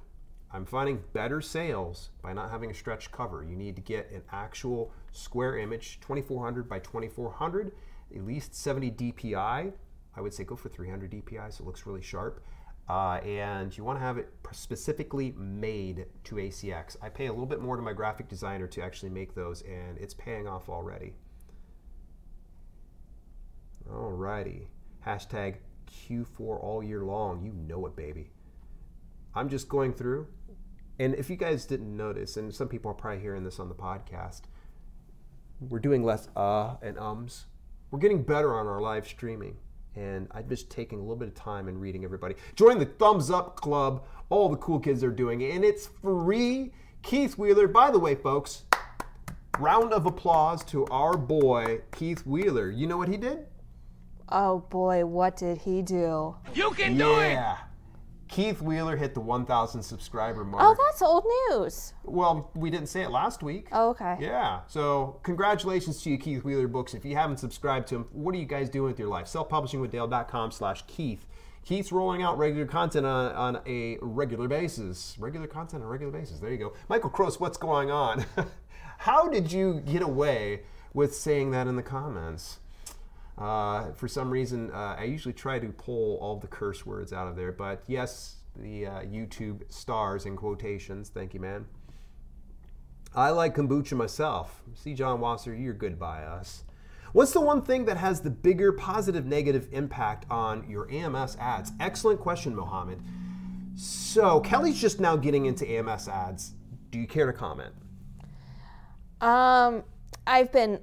[0.52, 3.44] I'm finding better sales by not having a stretched cover.
[3.44, 7.72] You need to get an actual square image, 2400 by 2400,
[8.14, 9.72] at least 70 DPI.
[10.16, 12.42] I would say go for 300 DPI so it looks really sharp.
[12.88, 16.96] Uh, and you want to have it specifically made to ACX.
[17.02, 19.98] I pay a little bit more to my graphic designer to actually make those, and
[19.98, 21.14] it's paying off already.
[23.90, 24.66] Alrighty.
[25.04, 25.56] Hashtag
[25.90, 27.42] Q4 all year long.
[27.42, 28.30] You know it, baby.
[29.36, 30.26] I'm just going through,
[30.98, 33.74] and if you guys didn't notice, and some people are probably hearing this on the
[33.74, 34.42] podcast,
[35.60, 37.44] we're doing less uh and ums.
[37.90, 39.58] We're getting better on our live streaming,
[39.94, 42.34] and I'm just taking a little bit of time and reading everybody.
[42.54, 44.06] Join the Thumbs Up Club.
[44.30, 46.72] All the cool kids are doing it, and it's free.
[47.02, 48.64] Keith Wheeler, by the way, folks,
[49.58, 52.70] round of applause to our boy Keith Wheeler.
[52.70, 53.40] You know what he did?
[54.30, 56.36] Oh boy, what did he do?
[56.54, 57.38] You can do it!
[58.28, 60.62] Keith Wheeler hit the 1,000 subscriber mark.
[60.64, 61.92] Oh, that's old news.
[62.04, 63.68] well, we didn't say it last week.
[63.72, 64.16] Oh, okay.
[64.20, 64.60] Yeah.
[64.66, 66.94] So congratulations to you, Keith Wheeler Books.
[66.94, 69.26] If you haven't subscribed to him, what are you guys doing with your life?
[69.26, 71.24] Selfpublishingwithdale.com slash Keith.
[71.64, 75.16] Keith's rolling out regular content on, on a regular basis.
[75.18, 76.38] Regular content on a regular basis.
[76.38, 76.72] There you go.
[76.88, 78.24] Michael Cross, what's going on?
[78.98, 80.62] How did you get away
[80.94, 82.58] with saying that in the comments?
[83.38, 87.28] Uh, for some reason, uh, I usually try to pull all the curse words out
[87.28, 91.10] of there, but yes, the uh, YouTube stars in quotations.
[91.10, 91.66] Thank you, man.
[93.14, 94.62] I like kombucha myself.
[94.74, 96.64] See, John Wasser, you're good by us.
[97.12, 101.72] What's the one thing that has the bigger positive negative impact on your AMS ads?
[101.80, 103.00] Excellent question, Mohammed.
[103.74, 106.52] So, Kelly's just now getting into AMS ads.
[106.90, 107.74] Do you care to comment?
[109.20, 109.82] Um,
[110.26, 110.80] I've been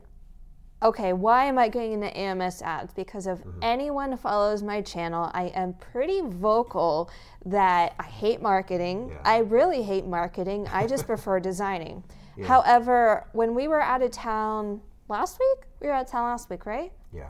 [0.84, 1.14] okay.
[1.14, 2.94] Why am I getting into AMS ads?
[2.94, 3.60] Because if mm-hmm.
[3.62, 7.10] anyone follows my channel, I am pretty vocal
[7.46, 9.10] that I hate marketing.
[9.12, 9.22] Yeah.
[9.24, 10.68] I really hate marketing.
[10.72, 12.04] I just prefer designing.
[12.46, 16.50] However, when we were out of town last week, we were out of town last
[16.50, 16.92] week, right?
[17.14, 17.30] Yeah.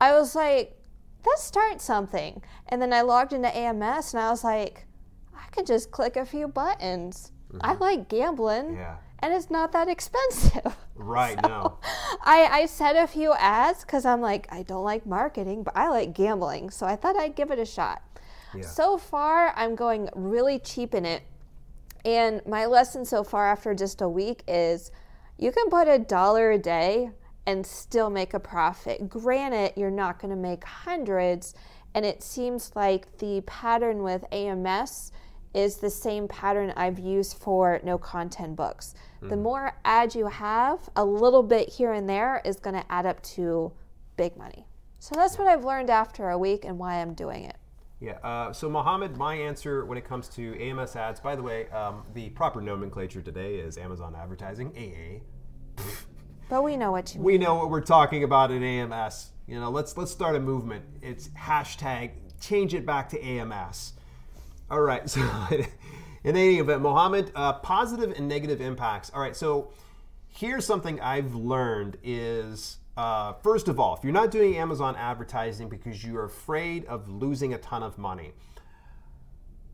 [0.00, 0.76] I was like,
[1.26, 2.42] let's start something.
[2.68, 4.86] And then I logged into AMS and I was like,
[5.34, 7.32] I could just click a few buttons.
[7.60, 7.82] I mm-hmm.
[7.82, 8.74] like gambling.
[8.74, 8.96] Yeah.
[9.22, 10.76] And it's not that expensive.
[11.02, 11.78] Right, now.
[12.24, 15.88] I, I set a few ads because I'm like, I don't like marketing, but I
[15.88, 16.68] like gambling.
[16.68, 18.02] So I thought I'd give it a shot.
[18.54, 18.66] Yeah.
[18.66, 21.22] So far, I'm going really cheap in it.
[22.04, 24.90] And my lesson so far after just a week is
[25.38, 27.10] you can put a dollar a day
[27.46, 29.08] and still make a profit.
[29.08, 31.54] Granted, you're not going to make hundreds.
[31.94, 35.12] And it seems like the pattern with AMS
[35.54, 38.94] is the same pattern I've used for no content books.
[39.22, 43.04] The more ads you have, a little bit here and there is going to add
[43.04, 43.70] up to
[44.16, 44.66] big money.
[44.98, 47.56] So that's what I've learned after a week and why I'm doing it.
[48.00, 48.12] Yeah.
[48.22, 52.02] Uh, so, Mohammed, my answer when it comes to AMS ads, by the way, um,
[52.14, 55.82] the proper nomenclature today is Amazon Advertising, AA.
[56.48, 57.24] But we know what you mean.
[57.26, 59.32] We know what we're talking about in AMS.
[59.46, 60.84] You know, let's let's start a movement.
[61.02, 63.92] It's hashtag change it back to AMS.
[64.70, 65.02] All right.
[65.10, 65.20] So,
[66.22, 69.10] in any event, Mohammed, uh, positive and negative impacts.
[69.14, 69.34] All right.
[69.34, 69.70] So,
[70.28, 75.70] here's something I've learned is uh, first of all, if you're not doing Amazon advertising
[75.70, 78.32] because you're afraid of losing a ton of money,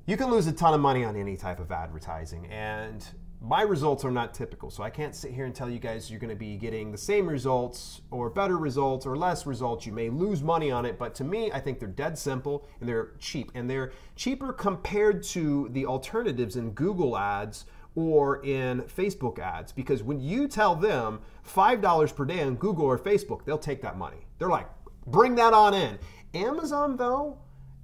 [0.06, 2.46] you can lose a ton of money on any type of advertising.
[2.46, 3.04] And
[3.40, 4.70] my results are not typical.
[4.70, 6.98] So I can't sit here and tell you guys you're going to be getting the
[6.98, 9.86] same results or better results or less results.
[9.86, 12.88] You may lose money on it, but to me, I think they're dead simple and
[12.88, 13.52] they're cheap.
[13.54, 20.02] And they're cheaper compared to the alternatives in Google ads or in Facebook ads because
[20.02, 24.26] when you tell them $5 per day on Google or Facebook, they'll take that money.
[24.38, 24.68] They're like,
[25.06, 25.98] bring that on in.
[26.34, 27.38] Amazon, though,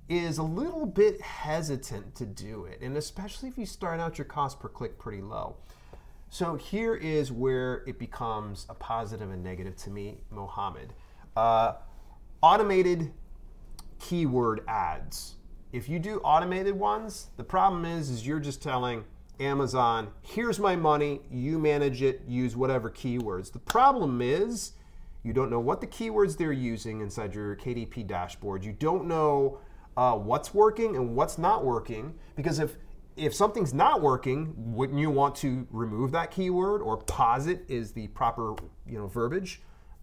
[0.09, 4.25] is a little bit hesitant to do it, and especially if you start out your
[4.25, 5.57] cost per click pretty low.
[6.31, 10.95] So here is where it becomes a positive and negative to me, Mohammed.
[11.37, 11.75] Uh,
[12.41, 13.13] automated
[13.99, 15.35] keyword ads.
[15.73, 19.05] If you do automated ones, the problem is, is you're just telling
[19.41, 23.53] Amazon, here's my money, you manage it, use whatever keywords.
[23.53, 24.73] The problem is
[25.23, 28.65] you don't know what the keywords they're using inside your KDP dashboard.
[28.65, 29.61] You don't know
[29.97, 32.77] uh, what's working and what's not working because if
[33.15, 37.93] if something's not working, wouldn't you want to remove that keyword or pause it is
[37.93, 38.55] the proper
[38.87, 39.61] you know verbiage?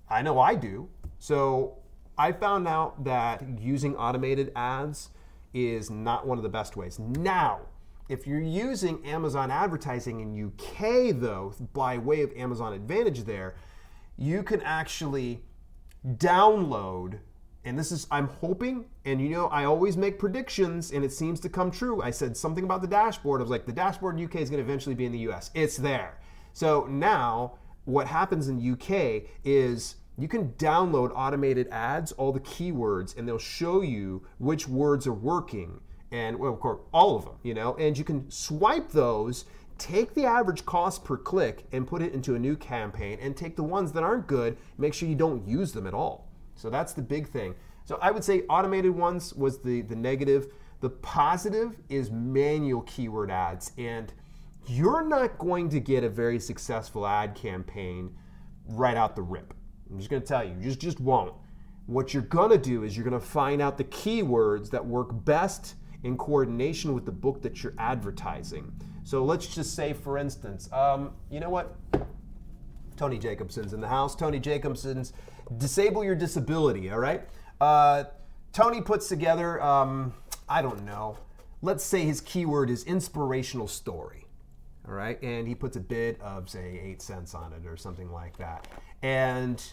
[0.10, 0.90] I know I do.
[1.18, 1.80] So
[2.18, 5.10] I found out that using automated ads
[5.54, 7.00] is not one of the best ways.
[7.00, 7.62] Now,
[8.10, 13.56] if you're using Amazon advertising in UK though, by way of Amazon Advantage there,
[14.18, 15.42] you can actually
[16.06, 17.20] download
[17.66, 21.40] and this is i'm hoping and you know i always make predictions and it seems
[21.40, 22.02] to come true.
[22.02, 23.42] I said something about the dashboard.
[23.42, 25.52] I was like the dashboard in uk is going to eventually be in the us
[25.54, 26.18] it's there.
[26.54, 27.54] So now
[27.86, 33.38] what happens in uk is you can download automated ads all the keywords and they'll
[33.38, 35.82] show you which words are working.
[36.12, 37.76] And well of course all of them you know?
[37.76, 39.46] And you can swipe those
[39.78, 43.56] take the average cost per click and put it into a new campaign and take
[43.56, 46.29] the ones that aren't good make sure you don't use them at all
[46.60, 47.56] so that's the big thing
[47.86, 50.48] so i would say automated ones was the the negative
[50.82, 54.14] the positive is manual keyword ads and
[54.68, 58.14] you're not going to get a very successful ad campaign
[58.68, 59.54] right out the rip
[59.90, 61.34] i'm just going to tell you you just just won't
[61.90, 65.10] what you're going to do is you're going to find out the keywords that work
[65.26, 68.72] best in coordination with the book that you're advertising.
[69.04, 71.76] So let's just say, for instance, um, you know what?
[72.96, 74.16] Tony Jacobson's in the house.
[74.16, 75.14] Tony Jacobson's
[75.58, 77.28] Disable Your Disability, all right?
[77.60, 78.06] Uh,
[78.54, 80.14] Tony puts together, um,
[80.48, 81.18] I don't know,
[81.62, 84.26] let's say his keyword is inspirational story.
[84.88, 85.22] All right.
[85.22, 88.68] And he puts a bid of, say, eight cents on it or something like that.
[89.04, 89.64] And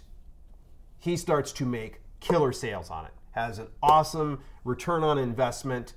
[0.99, 5.95] he starts to make killer sales on it, has an awesome return on investment.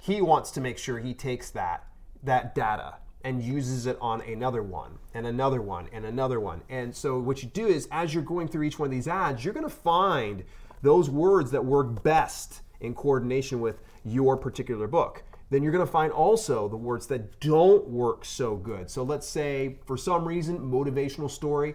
[0.00, 1.86] He wants to make sure he takes that,
[2.24, 2.96] that data
[3.26, 6.62] and uses it on another one and another one and another one.
[6.68, 9.44] And so what you do is as you're going through each one of these ads,
[9.44, 10.44] you're going to find
[10.80, 15.24] those words that work best in coordination with your particular book.
[15.50, 18.88] Then you're going to find also the words that don't work so good.
[18.88, 21.74] So let's say for some reason motivational story,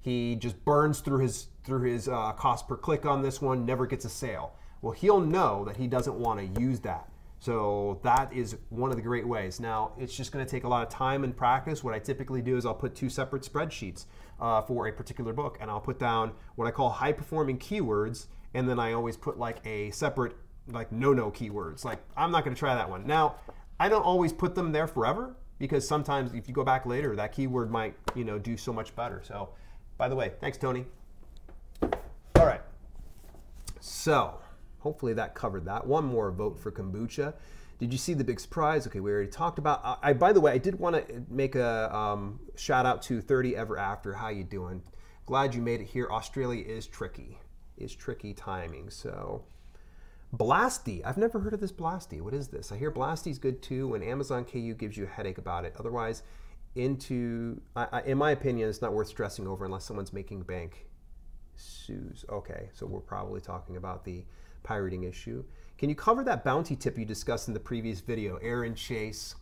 [0.00, 3.86] he just burns through his through his uh, cost per click on this one, never
[3.86, 4.56] gets a sale.
[4.82, 7.09] Well, he'll know that he doesn't want to use that.
[7.40, 9.60] So that is one of the great ways.
[9.60, 11.82] Now, it's just going to take a lot of time and practice.
[11.82, 14.04] What I typically do is I'll put two separate spreadsheets
[14.38, 18.26] uh, for a particular book, and I'll put down what I call high performing keywords,
[18.52, 20.36] and then I always put like a separate
[20.68, 21.82] like no no keywords.
[21.82, 23.06] Like I'm not going to try that one.
[23.06, 23.36] Now,
[23.80, 27.32] I don't always put them there forever because sometimes if you go back later, that
[27.32, 29.22] keyword might you know do so much better.
[29.24, 29.48] So,
[29.96, 30.84] by the way, thanks Tony.
[31.82, 32.60] All right.
[33.80, 34.38] So
[34.80, 35.86] hopefully that covered that.
[35.86, 37.34] One more vote for kombucha.
[37.78, 38.86] Did you see the big surprise?
[38.86, 39.80] Okay, we already talked about.
[39.82, 43.22] I, I by the way, I did want to make a um, shout out to
[43.22, 44.12] 30 Ever After.
[44.12, 44.82] How you doing?
[45.24, 46.08] Glad you made it here.
[46.10, 47.38] Australia is tricky.
[47.78, 48.90] Is tricky timing.
[48.90, 49.44] So,
[50.36, 51.00] Blasty.
[51.06, 52.20] I've never heard of this Blasty.
[52.20, 52.70] What is this?
[52.70, 55.74] I hear Blasty's good too, and Amazon KU gives you a headache about it.
[55.78, 56.22] Otherwise,
[56.74, 60.86] into I, I, in my opinion, it's not worth stressing over unless someone's making bank.
[61.56, 62.24] Sues.
[62.28, 64.24] Okay, so we're probably talking about the
[64.62, 65.44] pirating issue.
[65.78, 68.36] Can you cover that bounty tip you discussed in the previous video?
[68.42, 69.34] Aaron Chase.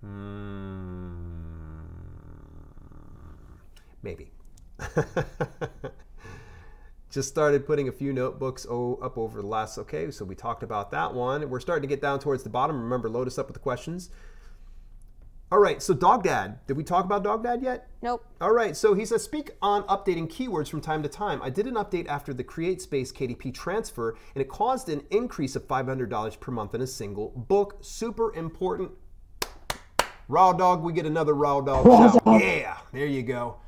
[0.00, 1.34] Hmm.
[4.02, 4.30] Maybe.
[7.10, 9.78] Just started putting a few notebooks up over the last.
[9.78, 11.48] Okay, so we talked about that one.
[11.48, 12.80] We're starting to get down towards the bottom.
[12.80, 14.10] Remember, load us up with the questions.
[15.54, 16.58] All right, so Dog Dad.
[16.66, 17.86] Did we talk about Dog Dad yet?
[18.02, 18.26] Nope.
[18.40, 21.40] All right, so he says, speak on updating keywords from time to time.
[21.42, 25.68] I did an update after the CreateSpace KDP transfer, and it caused an increase of
[25.68, 27.78] $500 per month in a single book.
[27.82, 28.90] Super important.
[30.26, 32.42] Raw Dog, we get another Raw Dog shout.
[32.42, 33.58] Yeah, there you go.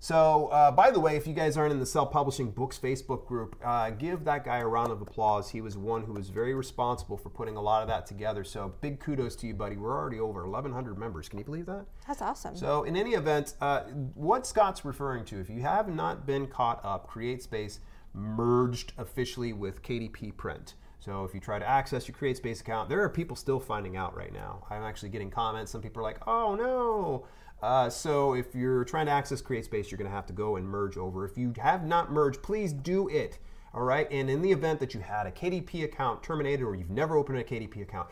[0.00, 3.26] So, uh, by the way, if you guys aren't in the Self Publishing Books Facebook
[3.26, 5.50] group, uh, give that guy a round of applause.
[5.50, 8.44] He was one who was very responsible for putting a lot of that together.
[8.44, 9.76] So, big kudos to you, buddy.
[9.76, 11.28] We're already over 1,100 members.
[11.28, 11.86] Can you believe that?
[12.06, 12.56] That's awesome.
[12.56, 13.80] So, in any event, uh,
[14.14, 17.80] what Scott's referring to, if you have not been caught up, CreateSpace
[18.14, 20.74] merged officially with KDP Print.
[21.00, 24.16] So if you try to access your CreateSpace account, there are people still finding out
[24.16, 24.64] right now.
[24.68, 25.70] I'm actually getting comments.
[25.70, 27.26] Some people are like, "Oh no,
[27.62, 30.66] uh, so if you're trying to access CreateSpace, you're going to have to go and
[30.66, 31.24] merge over.
[31.24, 33.38] If you have not merged, please do it.
[33.74, 34.08] All right.
[34.10, 37.38] And in the event that you had a KDP account terminated or you've never opened
[37.38, 38.08] a KDP account,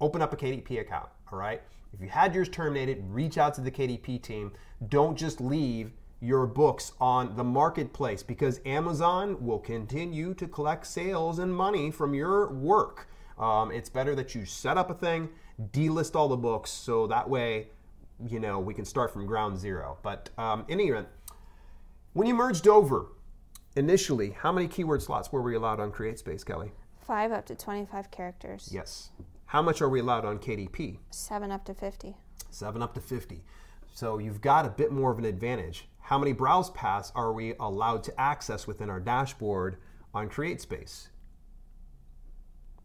[0.00, 1.08] open up a KDP account.
[1.30, 1.62] All right.
[1.94, 4.52] If you had yours terminated, reach out to the KDP team.
[4.88, 11.38] Don't just leave your books on the marketplace because Amazon will continue to collect sales
[11.38, 13.08] and money from your work.
[13.38, 15.30] Um, it's better that you set up a thing,
[15.72, 17.68] delist all the books, so that way
[18.28, 19.98] you know, we can start from ground zero.
[20.02, 21.08] But um, in any event,
[22.12, 23.06] when you merged over,
[23.76, 26.72] initially, how many keyword slots were we allowed on CreateSpace, Kelly?
[27.00, 28.68] Five up to 25 characters.
[28.72, 29.10] Yes.
[29.46, 30.98] How much are we allowed on KDP?
[31.10, 32.16] Seven up to 50.
[32.50, 33.42] Seven up to 50.
[33.94, 35.88] So you've got a bit more of an advantage.
[36.00, 39.76] How many browse paths are we allowed to access within our dashboard
[40.14, 41.08] on CreateSpace?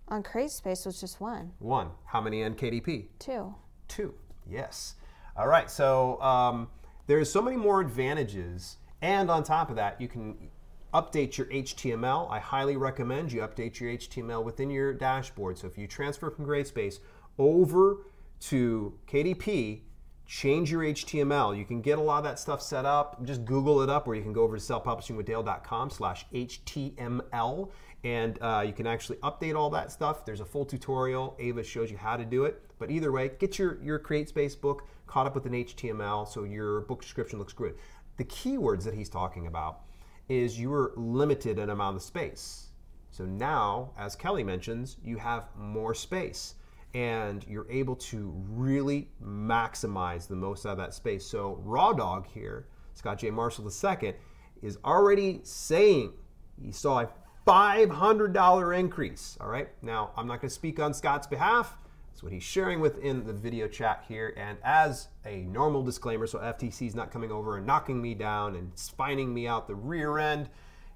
[0.10, 1.52] On CreateSpace was just one.
[1.60, 1.92] One.
[2.06, 3.08] How many on KDP?
[3.20, 3.56] Two.
[3.88, 4.14] Two.
[4.50, 4.96] Yes.
[5.38, 6.68] All right, so um,
[7.06, 10.50] there's so many more advantages, and on top of that, you can
[10.96, 12.28] update your HTML.
[12.32, 15.60] I highly recommend you update your HTML within your dashboard.
[15.60, 17.00] So if you transfer from CreateSpace
[17.38, 17.98] over
[18.40, 19.82] to KDP,
[20.26, 21.56] change your HTML.
[21.56, 23.24] You can get a lot of that stuff set up.
[23.24, 27.70] Just Google it up, or you can go over to selfpublishingwithdale.com slash HTML,
[28.04, 30.26] and uh, you can actually update all that stuff.
[30.26, 31.36] There's a full tutorial.
[31.40, 32.62] Ava shows you how to do it.
[32.80, 36.82] But either way, get your, your CreateSpace book caught up with an HTML so your
[36.82, 37.76] book description looks good.
[38.18, 39.82] The keywords that he's talking about
[40.30, 42.68] is you are limited in amount of space.
[43.10, 46.56] So now, as Kelly mentions, you have more space
[46.94, 51.26] and you're able to really maximize the most out of that space.
[51.26, 53.32] So Raw Dog here, Scott J.
[53.32, 54.14] Marshall II,
[54.62, 56.14] is already saying
[56.62, 57.10] he saw a
[57.48, 59.38] $500 increase.
[59.40, 59.70] All right.
[59.82, 61.78] Now, I'm not going to speak on Scott's behalf.
[62.10, 64.34] That's what he's sharing within the video chat here.
[64.36, 68.56] And as a normal disclaimer, so FTC is not coming over and knocking me down
[68.56, 70.50] and spining me out the rear end,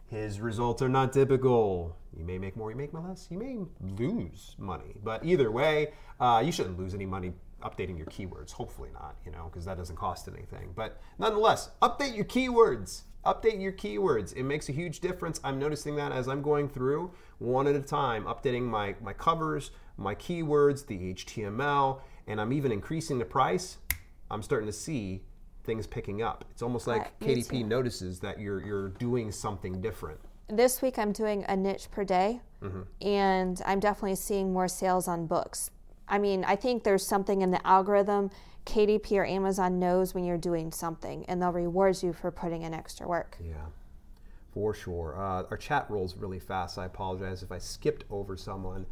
[0.08, 1.96] his results are not typical.
[2.18, 4.96] You may make more, you may make less, you may lose money.
[5.02, 7.32] But either way, uh, you shouldn't lose any money
[7.64, 8.52] updating your keywords.
[8.52, 10.74] Hopefully not, you know, because that doesn't cost anything.
[10.76, 13.04] But nonetheless, update your keywords.
[13.26, 14.36] Update your keywords.
[14.36, 15.40] It makes a huge difference.
[15.44, 19.72] I'm noticing that as I'm going through one at a time, updating my, my covers,
[19.98, 23.78] my keywords, the HTML, and I'm even increasing the price.
[24.32, 25.22] I'm starting to see
[25.64, 26.46] things picking up.
[26.50, 30.20] It's almost like Uh, KDP notices that you're you're doing something different.
[30.48, 32.82] This week I'm doing a niche per day, Mm-hmm.
[33.08, 35.70] and I'm definitely seeing more sales on books.
[36.08, 38.30] I mean, I think there's something in the algorithm.
[38.66, 42.74] KDP or Amazon knows when you're doing something, and they'll reward you for putting in
[42.74, 43.38] extra work.
[43.44, 43.56] Yeah,
[44.54, 45.16] for sure.
[45.18, 46.78] Uh, our chat rolls really fast.
[46.78, 48.86] I apologize if I skipped over someone.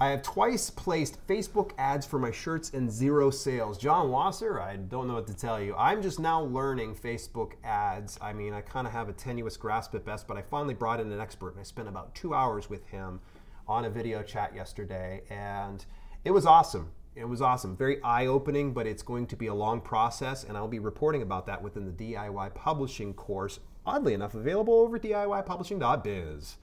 [0.00, 3.78] I have twice placed Facebook ads for my shirts and zero sales.
[3.78, 5.76] John Wasser, I don't know what to tell you.
[5.76, 8.18] I'm just now learning Facebook ads.
[8.20, 10.98] I mean, I kind of have a tenuous grasp at best, but I finally brought
[10.98, 13.20] in an expert and I spent about two hours with him
[13.68, 15.84] on a video chat yesterday, and
[16.24, 16.90] it was awesome.
[17.14, 17.76] It was awesome.
[17.76, 21.22] Very eye opening, but it's going to be a long process, and I'll be reporting
[21.22, 23.60] about that within the DIY publishing course.
[23.84, 26.56] Oddly enough, available over at DIYpublishing.biz.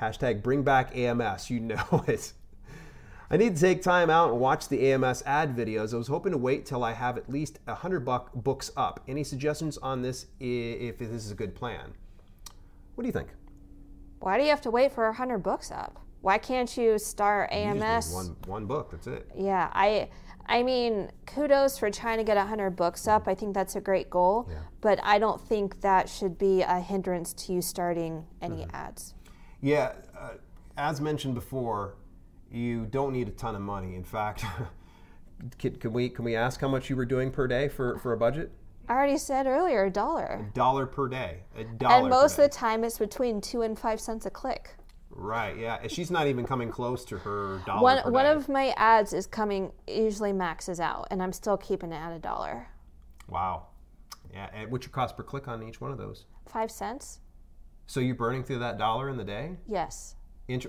[0.00, 1.50] Hashtag bring back AMS.
[1.50, 2.32] You know it.
[3.30, 5.94] I need to take time out and watch the AMS ad videos.
[5.94, 9.00] I was hoping to wait till I have at least 100 buck books up.
[9.08, 11.94] Any suggestions on this if this is a good plan?
[12.94, 13.30] What do you think?
[14.20, 16.03] Why do you have to wait for 100 books up?
[16.24, 18.10] Why can't you start You AMS?
[18.14, 19.28] One, one book, that's it.
[19.36, 20.08] Yeah, I
[20.46, 23.28] I mean, kudos for trying to get 100 books up.
[23.28, 24.56] I think that's a great goal, Yeah.
[24.80, 28.74] but I don't think that should be a hindrance to you starting any Mm-hmm.
[28.74, 29.12] ads.
[29.60, 30.30] Yeah, uh,
[30.78, 31.96] as mentioned before,
[32.50, 33.94] you don't need a ton of money.
[33.94, 34.44] In fact,
[35.58, 38.14] can, can we can we ask how much you were doing per day for, for
[38.14, 38.50] a budget?
[38.88, 40.46] I already said earlier, a dollar.
[40.50, 41.40] A dollar per day.
[41.54, 41.94] A dollar.
[42.00, 44.70] And most of the time it's between 2 and 5 cents a click.
[45.16, 45.56] Right.
[45.56, 45.78] Yeah.
[45.80, 49.26] And She's not even coming close to her dollar One one of my ads is
[49.26, 52.68] coming usually maxes out and I'm still keeping it at a dollar.
[53.28, 53.66] wow.
[54.32, 54.50] Yeah.
[54.52, 56.24] And what's your cost per click on each one of those?
[56.46, 57.20] 5 cents?
[57.86, 59.52] So you're burning through that dollar in the day?
[59.68, 60.16] Yes.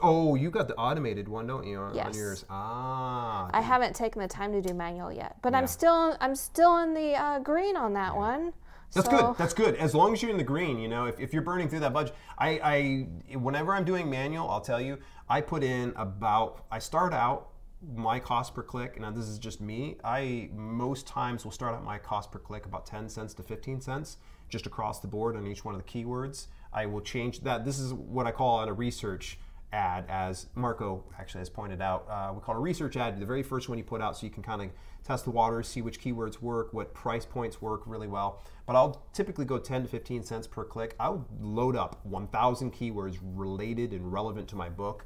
[0.02, 1.80] Oh, you got the automated one, don't you?
[1.80, 2.46] On, on yours.
[2.50, 3.50] Ah.
[3.52, 5.60] I haven't taken the time to do manual yet, but Yeah.
[5.60, 8.54] I'm still I'm still in the uh, green on that one.
[8.96, 9.38] That's so, good.
[9.38, 9.76] That's good.
[9.76, 11.94] As long as you're in the green, you know, if, if you're burning through that
[11.94, 14.98] budget, I, I, whenever I'm doing manual, I'll tell you,
[15.30, 17.50] I put in about, I start out
[17.96, 19.00] my cost per click.
[19.00, 19.98] Now this is just me.
[20.04, 23.82] I most times will start out my cost per click about 10 cents to 15
[23.82, 24.18] cents,
[24.48, 26.48] just across the board on each one of the keywords.
[26.72, 27.66] I will change that.
[27.66, 29.38] This is what I call on a research
[29.74, 32.08] ad, as Marco actually has pointed out.
[32.10, 34.32] Uh, we call a research ad, the very first one you put out, so you
[34.32, 34.70] can kind of
[35.04, 38.42] test the waters, see which keywords work, what price points work really well.
[38.66, 40.96] But I'll typically go 10 to 15 cents per click.
[41.00, 45.06] I'll load up 1,000 keywords related and relevant to my book,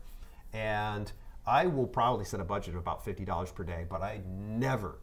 [0.54, 1.12] and
[1.46, 5.00] I will probably set a budget of about $50 per day, but I never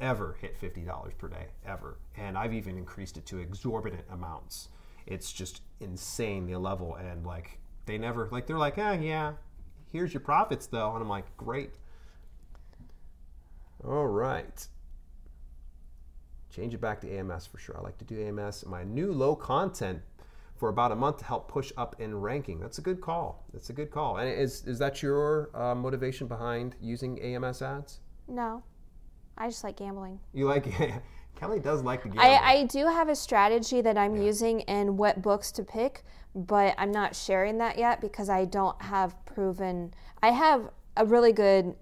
[0.00, 1.98] ever hit $50 per day, ever.
[2.16, 4.68] And I've even increased it to exorbitant amounts.
[5.06, 6.96] It's just insane the level.
[6.96, 9.32] And like, they never, like, they're like, ah, yeah,
[9.92, 10.92] here's your profits though.
[10.92, 11.74] And I'm like, great.
[13.84, 14.66] All right.
[16.56, 17.76] Change it back to AMS for sure.
[17.76, 18.64] I like to do AMS.
[18.64, 20.00] My new low content
[20.56, 22.58] for about a month to help push up in ranking.
[22.58, 23.44] That's a good call.
[23.52, 24.16] That's a good call.
[24.16, 28.00] And is, is that your uh, motivation behind using AMS ads?
[28.26, 28.62] No,
[29.36, 30.18] I just like gambling.
[30.32, 30.64] You like
[31.36, 32.22] Kelly does like to gamble.
[32.22, 36.04] I, I do have a strategy that I'm using in what books to pick,
[36.34, 39.92] but I'm not sharing that yet because I don't have proven.
[40.22, 41.74] I have a really good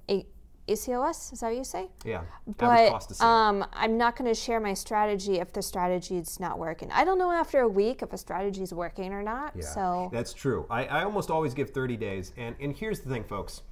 [0.68, 1.32] A- ACOS.
[1.32, 1.88] Is that what you say?
[2.04, 2.22] yeah,
[2.56, 6.90] But um, I'm not going to share my strategy if the strategy is not working.
[6.92, 9.52] I don't know after a week if a strategy is working or not.
[9.54, 10.66] yeah, So that's true.
[10.70, 13.62] I, I almost always give 30 days, and and here's the thing, folks.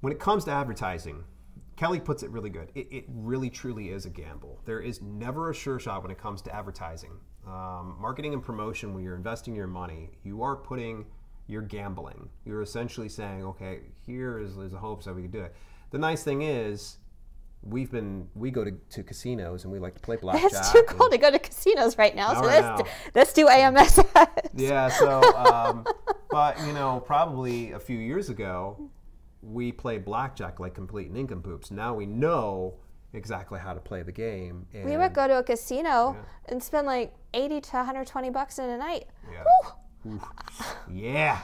[0.00, 1.24] When it comes to advertising,
[1.76, 2.70] Kelly puts it really good.
[2.74, 4.60] It, it really truly is a gamble.
[4.64, 7.12] There is never a sure shot when it comes to advertising,
[7.46, 8.94] um, marketing, and promotion.
[8.94, 11.06] When you're investing your money, you are putting,
[11.48, 12.28] you're gambling.
[12.44, 15.54] You're essentially saying, okay, here is, is a hopes that we can do it.
[15.90, 16.98] The nice thing is,
[17.62, 20.50] we've been we go to, to casinos and we like to play blackjack.
[20.50, 22.34] it's too cold to go to casinos right now.
[22.34, 22.90] So right let's, now.
[23.14, 24.00] let's do AMS.
[24.54, 25.86] Yeah, so, um,
[26.30, 28.90] but you know, probably a few years ago,
[29.40, 31.70] we played blackjack like complete nincompoops.
[31.70, 32.74] Now we know
[33.12, 34.66] exactly how to play the game.
[34.74, 36.16] And We would go to a casino
[36.46, 39.04] and spend like 80 to 120 bucks in a night.
[39.32, 40.18] Yeah.
[40.90, 41.38] Yeah,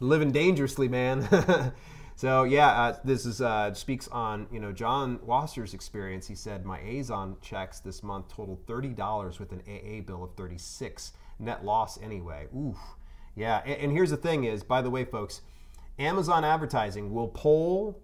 [0.00, 1.28] living dangerously, man.
[2.16, 6.26] So yeah, uh, this is uh, speaks on you know John Wasser's experience.
[6.26, 10.34] He said my Azon checks this month totaled thirty dollars with an AA bill of
[10.34, 11.12] thirty six.
[11.38, 12.46] Net loss anyway.
[12.56, 12.78] Oof.
[13.34, 15.42] Yeah, and, and here's the thing: is by the way, folks,
[15.98, 18.00] Amazon advertising will pull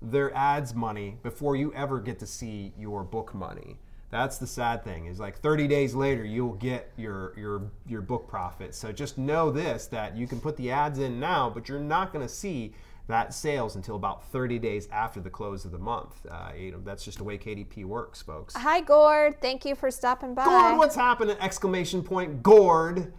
[0.00, 3.80] their ads money before you ever get to see your book money.
[4.10, 5.06] That's the sad thing.
[5.06, 8.76] Is like 30 days later you'll get your your your book profit.
[8.76, 12.12] So just know this that you can put the ads in now, but you're not
[12.12, 12.72] going to see
[13.08, 16.26] that sales until about 30 days after the close of the month.
[16.28, 18.54] Uh, you know, that's just the way KDP works, folks.
[18.54, 19.40] Hi, Gord.
[19.40, 20.44] Thank you for stopping by.
[20.44, 21.36] Gord, what's happening?
[21.40, 23.12] Exclamation point, Gord.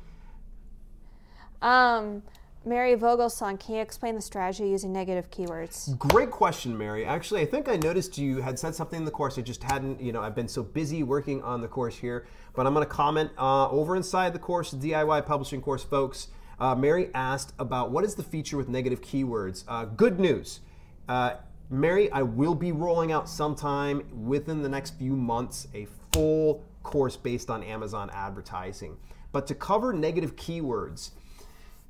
[1.62, 2.22] Um,
[2.66, 5.98] Mary Vogelsong, can you explain the strategy using negative keywords?
[5.98, 7.06] Great question, Mary.
[7.06, 9.38] Actually, I think I noticed you had said something in the course.
[9.38, 12.28] I just hadn't, you know, I've been so busy working on the course here.
[12.54, 16.28] But I'm going to comment uh, over inside the course, DIY publishing course, folks.
[16.60, 19.64] Uh, Mary asked about what is the feature with negative keywords.
[19.68, 20.62] Uh, good news.
[21.08, 21.36] Uh,
[21.70, 27.18] Mary, I will be rolling out sometime within the next few months a full course
[27.18, 28.98] based on Amazon advertising.
[29.32, 31.12] But to cover negative keywords,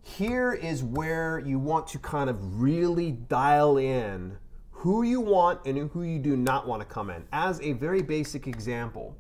[0.02, 4.38] here is where you want to kind of really dial in
[4.72, 7.26] who you want and who you do not want to come in.
[7.32, 9.16] As a very basic example,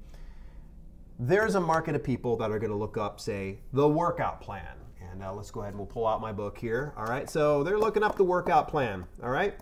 [1.20, 4.76] there's a market of people that are going to look up, say, the workout plan.
[5.12, 6.94] And uh, let's go ahead and we'll pull out my book here.
[6.98, 9.06] All right, so they're looking up the workout plan.
[9.24, 9.56] All right.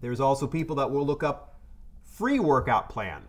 [0.00, 1.60] There's also people that will look up
[2.04, 3.22] free workout plan.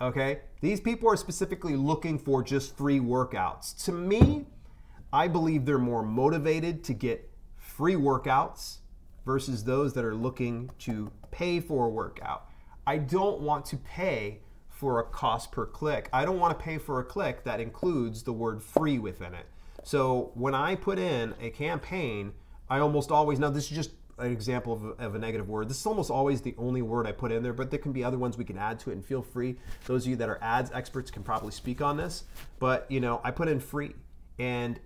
[0.00, 3.84] Okay, these people are specifically looking for just free workouts.
[3.86, 4.46] To me,
[5.12, 8.78] I believe they're more motivated to get free workouts
[9.24, 12.48] versus those that are looking to pay for a workout.
[12.86, 16.08] I don't want to pay for a cost per click.
[16.12, 19.46] I don't want to pay for a click that includes the word free within it.
[19.88, 22.34] So when I put in a campaign,
[22.68, 25.70] I almost always, now this is just an example of of a, negative word.
[25.70, 28.04] This is almost always the only word I put in there, but there can be
[28.04, 29.56] other ones we can add to it and feel free.
[29.86, 32.24] Those of you that are ads experts can probably speak on this,
[32.58, 33.94] but you know, I put in free.
[34.38, 34.78] And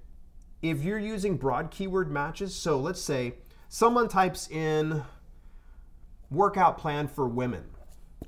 [0.63, 3.35] if you're using broad keyword matches, so let's say
[3.69, 5.03] someone types in
[6.31, 7.65] workout plan for women,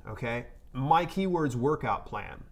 [0.09, 0.47] okay?
[0.73, 2.43] My keyword's workout plan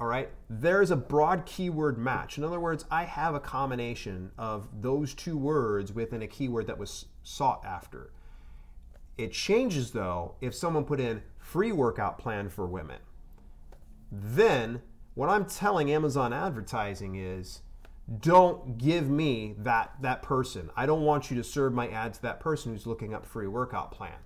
[0.00, 2.38] all right, there's a broad keyword match.
[2.38, 6.78] In other words, I have a combination of those two words within a keyword that
[6.78, 8.10] was sought after.
[9.18, 13.00] It changes though if someone put in free workout plan for women.
[14.10, 14.80] Then
[15.14, 17.60] what I'm telling Amazon advertising is
[18.20, 20.70] don't give me that that person.
[20.74, 23.46] I don't want you to serve my ad to that person who's looking up free
[23.46, 24.16] workout plan.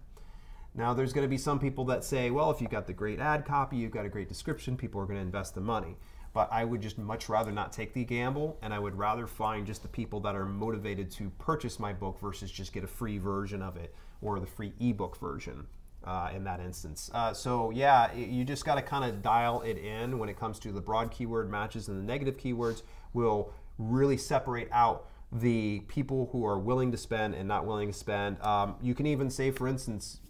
[0.75, 3.21] Now, there's going to be some people that say, well, if you've got the great
[3.21, 5.97] ad copy, you've got a great description, people are going to invest the money.
[6.33, 9.67] But I would just much rather not take the gamble, and I would rather find
[9.67, 13.19] just the people that are motivated to purchase my book versus just get a free
[13.19, 15.67] version of it or the free ebook version.
[16.05, 17.11] Uh, in that instance.
[17.15, 20.59] Uh, so yeah, you just got to kind of dial it in when it comes
[20.59, 22.83] to the broad keyword matches and the negative keywords
[23.15, 27.99] will really separate out the people who are willing to spend and not willing to
[27.99, 28.41] spend.
[28.43, 30.21] Um, you can even say, for instance,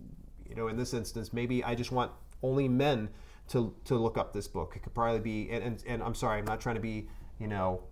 [0.54, 3.08] you know, in this instance, maybe I just want only men
[3.48, 4.74] to, to look up this book.
[4.76, 7.08] It could probably be, and, and, and I'm sorry, I'm not trying to be,
[7.40, 7.82] you know,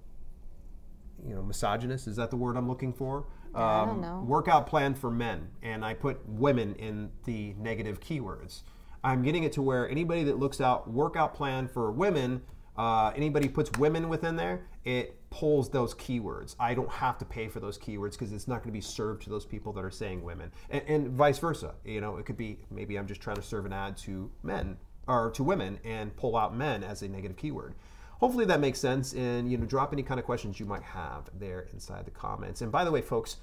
[1.27, 2.07] you know, misogynist.
[2.07, 3.27] Is that the word I'm looking for?
[3.55, 4.25] Um, I don't um, know.
[4.27, 8.63] Workout plan for men, and I put women in the negative keywords.
[9.05, 12.43] I'm getting it to where anybody that looks out workout plan for women,
[12.77, 16.55] uh, anybody puts women within there, it pulls those keywords.
[16.61, 19.23] I don't have to pay for those keywords because it's not going to be served
[19.23, 21.75] to those people that are saying women, and, and, vice versa.
[21.85, 24.77] You know, it could be maybe I'm just trying to serve an ad to men
[25.09, 27.75] or to women and pull out men as a negative keyword.
[28.21, 31.31] Hopefully that makes sense, and you know, drop any kind of questions you might have
[31.39, 32.61] there inside the comments.
[32.61, 33.39] And by the way, folks,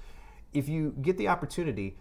[0.52, 1.98] if you get the opportunity,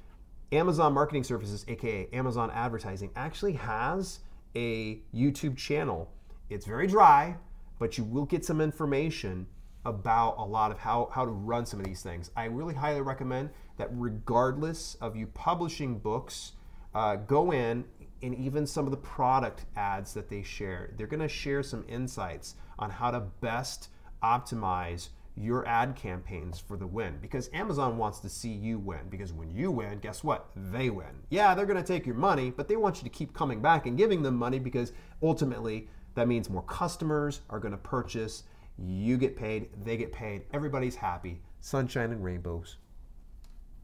[0.51, 4.19] Amazon Marketing Services, aka Amazon Advertising, actually has
[4.55, 6.11] a YouTube channel.
[6.49, 7.37] It's very dry,
[7.79, 9.47] but you will get some information
[9.85, 12.31] about a lot of how, how to run some of these things.
[12.35, 16.53] I really highly recommend that regardless of you publishing books,
[16.93, 17.85] uh, go in
[18.21, 21.85] and even some of the product ads that they share, they're going to share some
[21.87, 23.89] insights on how to best
[24.21, 29.31] optimize your ad campaigns for the win because Amazon wants to see you win because
[29.31, 30.49] when you win, guess what?
[30.55, 31.23] They win.
[31.29, 33.85] Yeah, they're going to take your money, but they want you to keep coming back
[33.85, 34.91] and giving them money because
[35.23, 38.43] ultimately that means more customers are going to purchase
[38.81, 41.41] you get paid, they get paid, everybody's happy.
[41.61, 42.77] Sunshine and rainbows.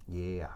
[0.08, 0.48] Yeah.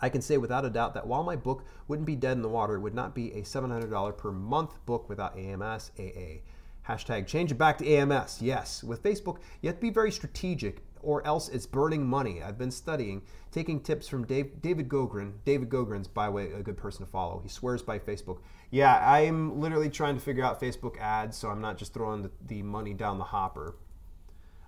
[0.00, 2.48] I can say without a doubt that while my book wouldn't be dead in the
[2.48, 6.40] water, it would not be a $700 per month book without AMS AA.
[6.88, 8.42] Hashtag change it back to AMS.
[8.42, 10.82] Yes, with Facebook, you have to be very strategic.
[11.04, 12.42] Or else it's burning money.
[12.42, 15.34] I've been studying, taking tips from Dave, David Gaughran.
[15.44, 17.40] David Gaughran's, by the way, a good person to follow.
[17.42, 18.38] He swears by Facebook.
[18.70, 22.30] Yeah, I'm literally trying to figure out Facebook ads, so I'm not just throwing the,
[22.46, 23.76] the money down the hopper.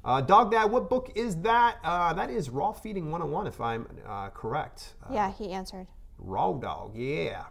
[0.04, 1.78] Uh, Dog Dad, what book is that?
[1.82, 4.94] Uh, that is Raw Feeding 101, if I'm uh, correct.
[5.02, 5.88] Uh, Yeah, he answered.
[6.18, 7.46] Raw Dog, yeah.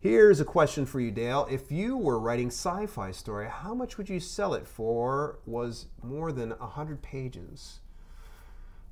[0.00, 1.46] Here's a question for you, Dale.
[1.50, 5.40] If you were writing sci-fi story, how much would you sell it for?
[5.44, 7.80] Was more than hundred pages.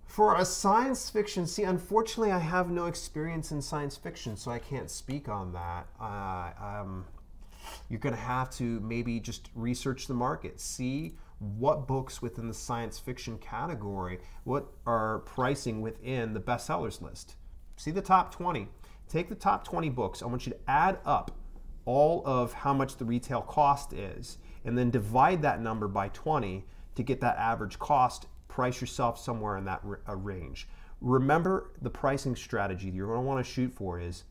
[0.06, 4.58] For a science fiction, see, unfortunately, I have no experience in science fiction, so I
[4.58, 5.88] can't speak on that.
[6.00, 7.04] Uh, um,
[7.88, 12.54] you're going to have to maybe just research the market, see what books within the
[12.54, 17.36] science fiction category, what are pricing within the bestsellers list.
[17.76, 18.68] See the top 20.
[19.08, 20.22] Take the top 20 books.
[20.22, 21.30] I want you to add up
[21.84, 26.64] all of how much the retail cost is and then divide that number by 20
[26.94, 28.26] to get that average cost.
[28.56, 30.66] Price yourself somewhere in that range.
[31.02, 34.24] Remember the pricing strategy you're going to want to shoot for is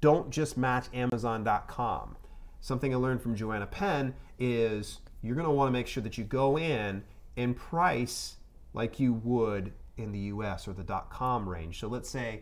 [0.00, 2.16] don't just match Amazon.com.
[2.62, 6.16] Something I learned from Joanna Penn is you're going to want to make sure that
[6.16, 7.04] you go in
[7.36, 8.36] and price
[8.72, 11.78] like you would in the US or the .com range.
[11.78, 12.40] So let's say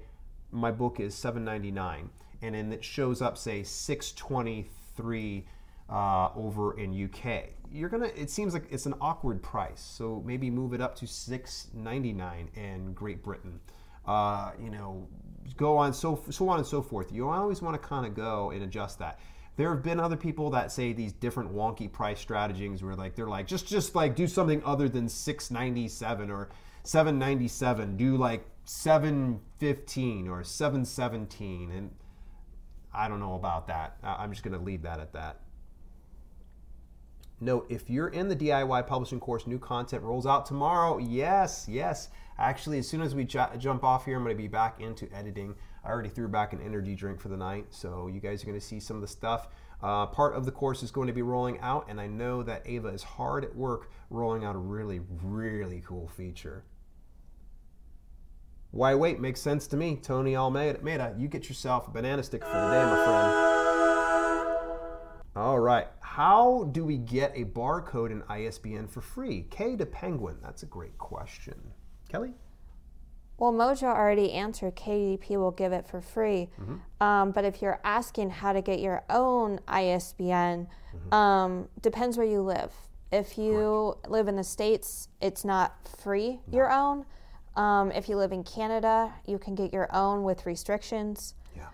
[0.52, 2.06] my book is 7.99
[2.40, 5.44] and then it shows up say 623
[5.90, 7.50] uh, over in UK.
[7.70, 8.06] You're gonna.
[8.06, 12.92] It seems like it's an awkward price, so maybe move it up to 6.99 in
[12.92, 13.60] Great Britain.
[14.06, 15.08] Uh, you know,
[15.56, 17.12] go on so so on and so forth.
[17.12, 19.18] You always want to kind of go and adjust that.
[19.56, 23.28] There have been other people that say these different wonky price strategies where like they're
[23.28, 26.50] like just just like do something other than 697 or
[26.82, 27.96] 797.
[27.96, 31.90] Do like 715 or 717 and
[32.92, 33.96] I don't know about that.
[34.02, 35.40] I'm just going to leave that at that.
[37.40, 40.98] Note, if you're in the DIY publishing course, new content rolls out tomorrow.
[40.98, 42.08] Yes, yes.
[42.38, 45.12] Actually, as soon as we ju- jump off here, I'm going to be back into
[45.14, 45.54] editing.
[45.84, 48.58] I already threw back an energy drink for the night, so you guys are going
[48.58, 49.48] to see some of the stuff.
[49.82, 52.62] Uh, part of the course is going to be rolling out, and I know that
[52.64, 56.64] Ava is hard at work rolling out a really, really cool feature.
[58.70, 59.20] Why wait?
[59.20, 59.96] Makes sense to me.
[60.02, 63.54] Tony Almeida, you get yourself a banana stick for the day, my friend.
[65.36, 65.88] All right.
[66.14, 69.46] How do we get a barcode in ISBN for free?
[69.50, 70.36] K to Penguin.
[70.40, 71.60] That's a great question.
[72.08, 72.34] Kelly?
[73.36, 76.50] Well, Mojo already answered KDP will give it for free.
[77.00, 80.68] Um, but if you're asking how to get your own ISBN,
[81.10, 82.72] um, depends where you live.
[83.10, 87.06] If you live in the States, it's not free, your own.
[87.56, 91.34] Um, if you live in Canada, you can get your own with restrictions.
[91.56, 91.70] Yeah.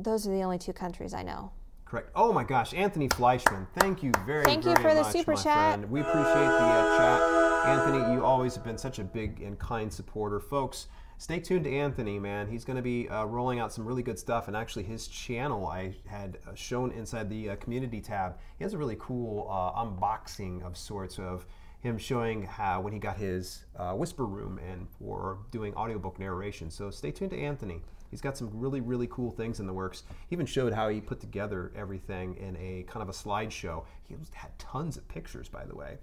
[0.00, 1.52] Those are the only two countries I know.
[1.92, 2.08] Correct.
[2.14, 5.32] Oh my gosh, Anthony Fleischman, thank you very, Thank you very for the much, super
[5.32, 5.74] my chat.
[5.74, 5.90] friend.
[5.90, 7.68] We appreciate the uh, chat.
[7.68, 10.40] Anthony, you always have been such a big and kind supporter.
[10.40, 10.86] Folks,
[11.18, 12.48] stay tuned to Anthony, man.
[12.48, 14.48] He's going to be uh, rolling out some really good stuff.
[14.48, 18.72] And actually, his channel I had uh, shown inside the uh, community tab, he has
[18.72, 21.44] a really cool uh, unboxing of sorts of
[21.82, 26.70] him showing how when he got his uh, whisper room and for doing audiobook narration.
[26.70, 27.82] So stay tuned to Anthony.
[28.10, 30.04] He's got some really, really cool things in the works.
[30.28, 33.84] He even showed how he put together everything in a kind of a slideshow.
[34.06, 35.96] He had tons of pictures, by the way.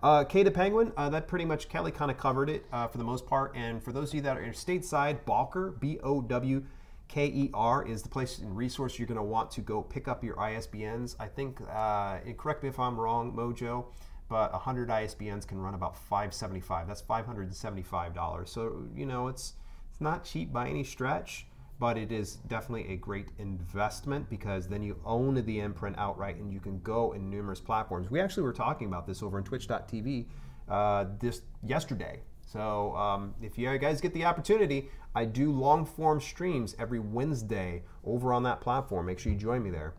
[0.00, 2.98] Uh, K to Penguin, uh, that pretty much Kelly kind of covered it uh, for
[2.98, 3.52] the most part.
[3.56, 6.64] And for those of you that are stateside, Bowker, B O W
[7.08, 10.06] K E R, is the place and resource you're going to want to go pick
[10.06, 11.16] up your ISBNs.
[11.18, 13.86] I think, uh, correct me if I'm wrong, Mojo,
[14.28, 16.86] but 100 ISBNs can run about 575.
[16.86, 18.48] That's $575.
[18.48, 19.54] So you know it's
[19.90, 21.46] it's not cheap by any stretch,
[21.80, 26.52] but it is definitely a great investment because then you own the imprint outright and
[26.52, 28.10] you can go in numerous platforms.
[28.10, 30.26] We actually were talking about this over on Twitch.tv
[30.68, 32.20] uh, this yesterday.
[32.46, 37.82] So um, if you guys get the opportunity, I do long form streams every Wednesday
[38.04, 39.06] over on that platform.
[39.06, 39.94] Make sure you join me there.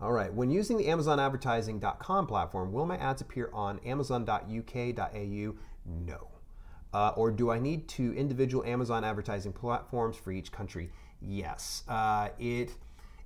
[0.00, 5.54] All right, when using the AmazonAdvertising.com platform, will my ads appear on Amazon.uk.au?
[5.84, 6.28] No.
[6.94, 10.90] Uh, or do I need to individual Amazon advertising platforms for each country?
[11.20, 11.82] Yes.
[11.88, 12.76] Uh, it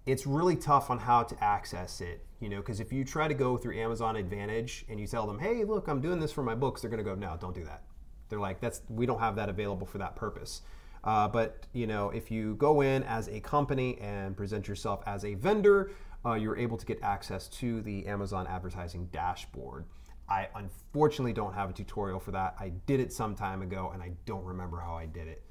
[0.04, 3.34] it's really tough on how to access it, you know, because if you try to
[3.34, 6.56] go through Amazon Advantage and you tell them, "Hey, look, I'm doing this for my
[6.56, 7.84] books," they're going to go, "No, don't do that."
[8.28, 10.62] They're like, "That's we don't have that available for that purpose."
[11.04, 15.24] Uh, but you know, if you go in as a company and present yourself as
[15.24, 15.90] a vendor,
[16.24, 19.86] uh, you're able to get access to the Amazon advertising dashboard.
[20.28, 22.54] I unfortunately don't have a tutorial for that.
[22.58, 25.42] I did it some time ago and I don't remember how I did it.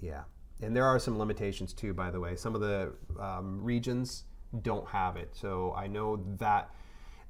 [0.00, 0.22] Yeah.
[0.62, 2.36] And there are some limitations too, by the way.
[2.36, 4.24] Some of the um, regions
[4.62, 5.30] don't have it.
[5.32, 6.70] So I know that,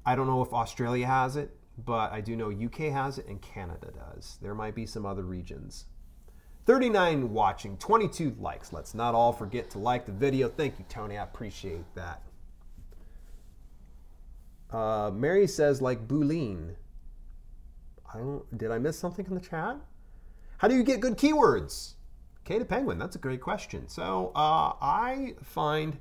[0.05, 3.41] I don't know if Australia has it, but I do know UK has it and
[3.41, 4.39] Canada does.
[4.41, 5.85] There might be some other regions.
[6.67, 8.73] 39 watching, 22 likes.
[8.73, 10.49] Let's not all forget to like the video.
[10.49, 11.17] Thank you, Tony.
[11.17, 12.21] I appreciate that.
[14.69, 16.75] Uh, Mary says, like Bouline.
[18.13, 18.57] I don't.
[18.57, 19.77] Did I miss something in the chat?
[20.57, 21.93] How do you get good keywords?
[22.43, 22.99] K to Penguin.
[22.99, 23.87] That's a great question.
[23.87, 25.97] So uh, I find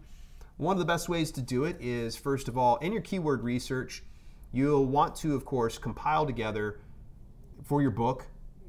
[0.57, 3.45] one of the best ways to do it is first of all in your keyword
[3.45, 4.03] research,
[4.51, 6.81] you'll want to of course compile together
[7.63, 8.27] for your book.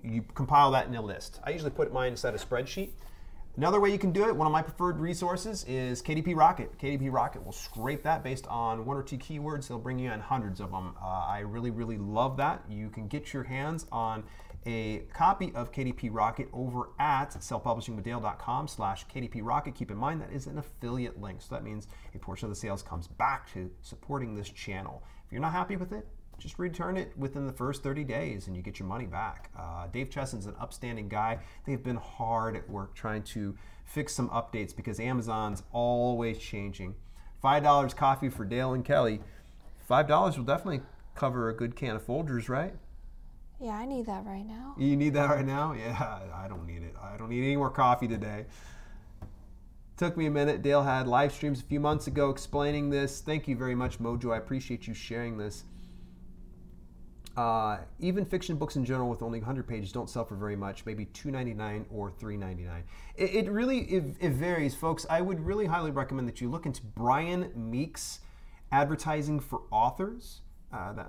[0.09, 1.39] You compile that in a list.
[1.43, 2.91] I usually put mine inside a spreadsheet.
[3.57, 6.77] Another way you can do it, one of my preferred resources is KDP Rocket.
[6.77, 9.67] KDP Rocket will scrape that based on one or two keywords.
[9.67, 10.93] They'll bring you in hundreds of them.
[11.01, 12.63] Uh, I really, really love that.
[12.69, 14.23] You can get your hands on
[14.67, 19.73] a copy of KDP Rocket over at selfpublishingwithdale.com slash KDP Rocket.
[19.73, 22.59] Keep in mind that is an affiliate link, so that means a portion of the
[22.59, 25.01] sales comes back to supporting this channel.
[25.25, 28.55] If you're not happy with it, just return it within the first 30 days and
[28.55, 29.49] you get your money back.
[29.57, 31.39] Uh, Dave Chesson's an upstanding guy.
[31.65, 36.95] They've been hard at work trying to fix some updates because Amazon's always changing.
[37.43, 39.21] $5 coffee for Dale and Kelly.
[39.89, 40.81] $5 will definitely
[41.15, 42.73] cover a good can of Folgers, right?
[43.59, 44.75] Yeah, I need that right now.
[44.77, 45.73] You need that right now?
[45.73, 46.93] Yeah, I don't need it.
[47.01, 48.45] I don't need any more coffee today.
[49.95, 50.61] Took me a minute.
[50.61, 53.19] Dale had live streams a few months ago explaining this.
[53.21, 54.31] Thank you very much, Mojo.
[54.31, 55.63] I appreciate you sharing this.
[57.37, 60.87] Uh, even fiction books in general with only 100 pages don't sell for very much,
[60.87, 62.81] maybe $2.99 or $3.99.
[63.15, 65.05] It, it really it, it, varies, folks.
[65.07, 68.21] I would really highly recommend that you look into Brian Meeks'
[68.71, 70.41] advertising for authors.
[70.73, 71.05] Uh, the,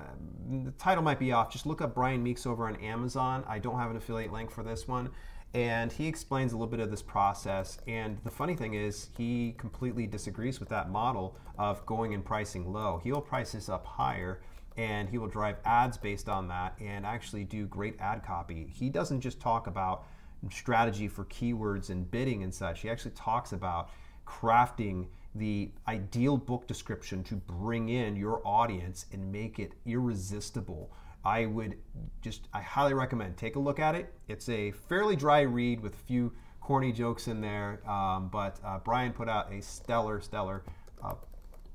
[0.64, 1.50] the, title might be off.
[1.50, 3.42] Just look up Brian Meeks over on Amazon.
[3.48, 5.08] I don't have an affiliate link for this one.
[5.54, 7.78] And he explains a little bit of this process.
[7.86, 12.70] And the funny thing is, he completely disagrees with that model of going and pricing
[12.70, 13.00] low.
[13.02, 14.42] He'll price this up higher
[14.78, 18.72] and he will drive ads based on that and actually do great ad copy.
[18.72, 20.04] He doesn't just talk about
[20.50, 22.80] strategy for keywords and bidding and such.
[22.82, 23.90] He actually talks about
[24.24, 30.92] crafting the ideal book description to bring in your audience and make it irresistible.
[31.24, 31.76] I would
[32.22, 34.14] just, I highly recommend take a look at it.
[34.28, 38.78] It's a fairly dry read with a few corny jokes in there, um, but uh,
[38.78, 40.62] Brian put out a stellar, stellar
[41.02, 41.14] uh,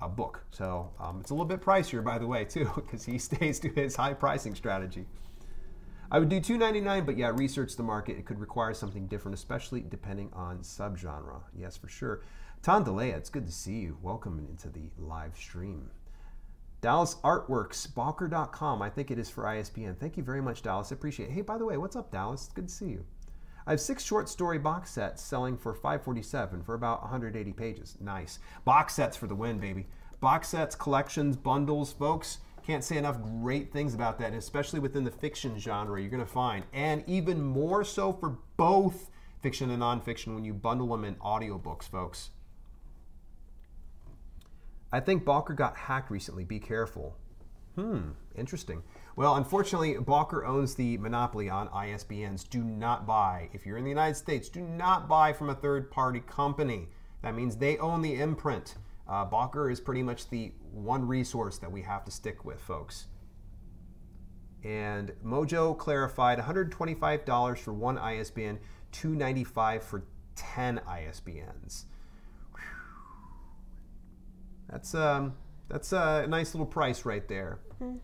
[0.04, 0.44] a book.
[0.52, 3.70] So um, it's a little bit pricier, by the way, too, because he stays to
[3.70, 5.06] his high pricing strategy.
[6.12, 8.18] I would do $2.99, but yeah, research the market.
[8.18, 11.42] It could require something different, especially depending on subgenre.
[11.58, 12.22] Yes, for sure.
[12.62, 13.98] Tom DeLea, it's good to see you.
[14.02, 15.90] Welcome into the live stream.
[16.82, 18.82] Dallas Artworks, Bowker.com.
[18.82, 19.96] I think it is for ISBN.
[19.96, 20.92] Thank you very much, Dallas.
[20.92, 21.32] I appreciate it.
[21.32, 22.50] Hey, by the way, what's up, Dallas?
[22.54, 23.06] Good to see you.
[23.66, 27.98] I have six short story box sets selling for 547 for about 180 pages.
[28.00, 28.40] Nice.
[28.66, 29.88] Box sets for the win, baby.
[30.20, 32.40] Box sets, collections, bundles, folks.
[32.66, 36.32] Can't say enough great things about that, especially within the fiction genre you're going to
[36.32, 36.64] find.
[36.72, 39.10] And even more so for both
[39.42, 42.30] fiction and nonfiction when you bundle them in audiobooks, folks.
[44.94, 46.46] I think Bowker got hacked recently.
[46.46, 47.18] Be careful.
[47.76, 48.84] Hmm, interesting.
[49.16, 52.50] Well, unfortunately, Bowker owns the monopoly on ISBNs.
[52.50, 53.50] Do not buy.
[53.54, 56.90] If you're in the United States, do not buy from a third party company.
[57.22, 58.76] That means they own the imprint.
[59.08, 63.08] Uh, Bowker is pretty much the one resource that we have to stick with, folks.
[64.64, 68.60] And Mojo clarified $125 for one ISBN,
[68.94, 70.04] 295 for
[70.36, 71.86] 10 ISBNs.
[74.70, 75.36] That's um,
[75.70, 77.60] that's a nice little price right there.
[77.82, 77.98] Mm-hmm.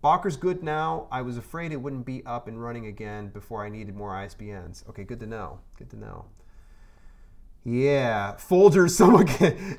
[0.00, 1.08] Bowker's good now.
[1.10, 4.88] I was afraid it wouldn't be up and running again before I needed more ISBNs.
[4.88, 5.60] Okay, good to know.
[5.78, 6.26] Good to know.
[7.64, 8.90] Yeah, Folgers.
[8.96, 9.26] Someone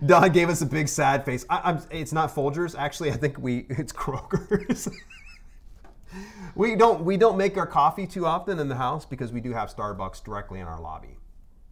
[0.05, 1.45] Don gave us a big sad face.
[1.49, 2.78] I, it's not Folgers.
[2.78, 4.89] Actually, I think we it's Kroger's.
[6.55, 9.53] we don't we don't make our coffee too often in the house because we do
[9.53, 11.18] have Starbucks directly in our lobby.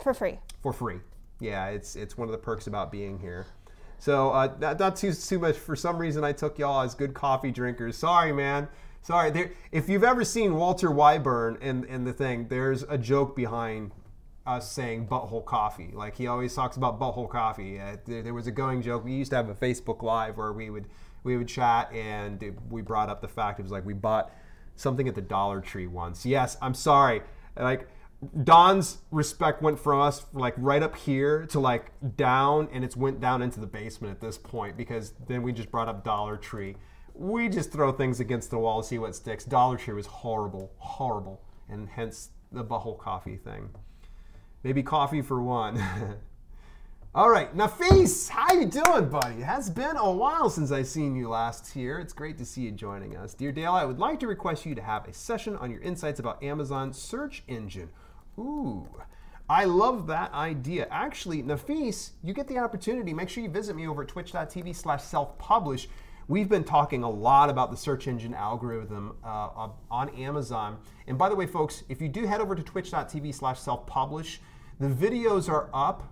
[0.01, 0.39] For free.
[0.61, 0.99] For free.
[1.41, 3.45] Yeah, it's it's one of the perks about being here.
[4.05, 5.57] So uh, not, not too too much.
[5.57, 7.97] For some reason, I took y'all as good coffee drinkers.
[7.97, 8.67] Sorry, man.
[9.01, 9.31] Sorry.
[9.31, 13.93] There, if you've ever seen Walter Wyburn in, in the thing, there's a joke behind
[14.45, 15.89] us saying butthole coffee.
[15.91, 17.79] Like he always talks about butthole coffee.
[17.79, 19.03] Uh, there, there, was a going joke.
[19.03, 20.85] We used to have a Facebook Live where we would
[21.23, 24.31] we would chat and it, we brought up the fact it was like we bought
[24.75, 26.27] something at the Dollar Tree once.
[26.27, 27.23] Yes, I'm sorry.
[27.57, 27.89] Like
[28.43, 33.20] Don's respect went from us like right up here to like down, and it's went
[33.20, 36.76] down into the basement at this point because then we just brought up Dollar Tree.
[37.13, 39.45] We just throw things against the wall to see what sticks.
[39.45, 43.70] Dollar Tree was horrible, horrible, and hence the butthole coffee thing.
[44.63, 45.82] Maybe coffee for one.
[47.16, 49.36] All right, Nafis, how you doing, buddy?
[49.36, 51.97] It has been a while since I've seen you last here.
[51.97, 53.34] It's great to see you joining us.
[53.34, 56.20] Dear Dale, I would like to request you to have a session on your insights
[56.20, 57.89] about Amazon search engine.
[58.38, 58.88] Ooh,
[59.49, 60.88] I love that idea.
[60.89, 63.13] Actually, Nafis, you get the opportunity.
[63.13, 65.88] Make sure you visit me over at twitch.tv slash self-publish.
[66.27, 70.77] We've been talking a lot about the search engine algorithm uh, on Amazon.
[71.07, 74.41] And by the way, folks, if you do head over to twitch.tv slash self-publish,
[74.79, 76.11] the videos are up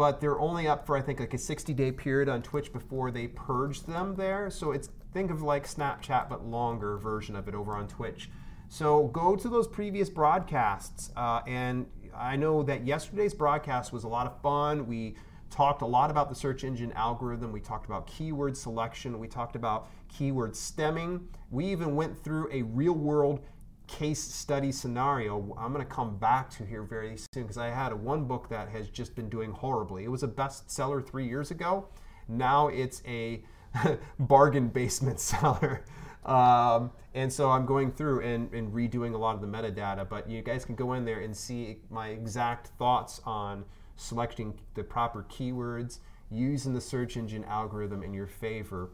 [0.00, 3.10] but they're only up for I think like a 60 day period on Twitch before
[3.10, 4.48] they purge them there.
[4.48, 8.30] So it's think of like Snapchat but longer version of it over on Twitch.
[8.72, 14.08] So go to those previous broadcasts, uh, and I know that yesterday's broadcast was a
[14.08, 14.86] lot of fun.
[14.86, 15.16] We
[15.50, 17.50] talked a lot about the search engine algorithm.
[17.50, 19.18] We talked about keyword selection.
[19.18, 21.28] We talked about keyword stemming.
[21.50, 23.40] We even went through a real world
[23.88, 27.90] case study scenario I'm going to come back to here very soon because I had
[27.90, 30.04] a one book that has just been doing horribly.
[30.04, 31.88] It was a bestseller three years ago.
[32.28, 33.42] Now it's a
[34.20, 35.82] bargain basement seller.
[36.24, 40.28] Um, and so I'm going through and, and, redoing a lot of the metadata, but
[40.28, 43.64] you guys can go in there and see my exact thoughts on
[43.96, 46.00] selecting the proper keywords,
[46.30, 48.90] using the search engine algorithm in your favor.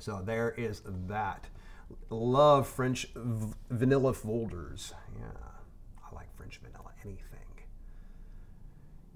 [0.00, 1.46] So there is that.
[2.08, 4.94] Love French vanilla folders.
[5.14, 5.26] Yeah,
[6.10, 7.20] I like French vanilla anything.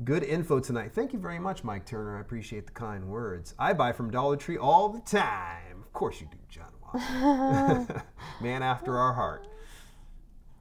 [0.04, 0.92] Good info tonight.
[0.94, 2.18] Thank you very much, Mike Turner.
[2.18, 3.54] I appreciate the kind words.
[3.58, 5.82] I buy from Dollar Tree all the time.
[5.82, 6.77] Of course you do, John
[8.40, 9.46] Man after our heart.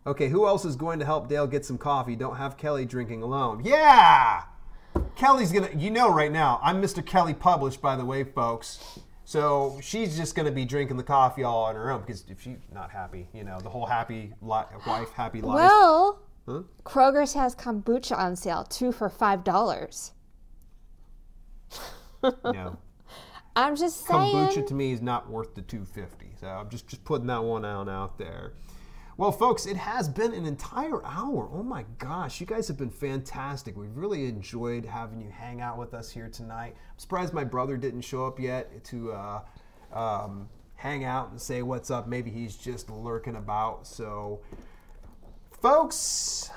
[0.06, 2.16] Okay, who else is going to help Dale get some coffee?
[2.16, 3.62] Don't have Kelly drinking alone.
[3.64, 4.44] Yeah!
[5.16, 7.06] Kelly's gonna, you know, right now, I'm Mr.
[7.06, 9.00] Kelly Published, by the way, folks.
[9.26, 12.58] So she's just to be drinking the coffee all on her own because if she's
[12.74, 15.56] not happy, you know, the whole happy li- wife, happy life.
[15.56, 16.62] Well, huh?
[16.86, 20.14] Kroger's has kombucha on sale, two for five dollars.
[22.24, 22.78] no.
[23.58, 24.36] I'm just saying.
[24.36, 26.28] Kombucha to me is not worth the two fifty.
[26.40, 28.54] So I'm just just putting that one out out there.
[29.18, 31.50] Well, folks, it has been an entire hour.
[31.52, 33.76] Oh my gosh, you guys have been fantastic.
[33.76, 36.76] We've really enjoyed having you hang out with us here tonight.
[36.78, 39.42] I'm surprised my brother didn't show up yet to uh,
[39.92, 42.08] um, hang out and say what's up.
[42.08, 43.88] Maybe he's just lurking about.
[43.88, 44.42] So,
[45.50, 46.52] folks,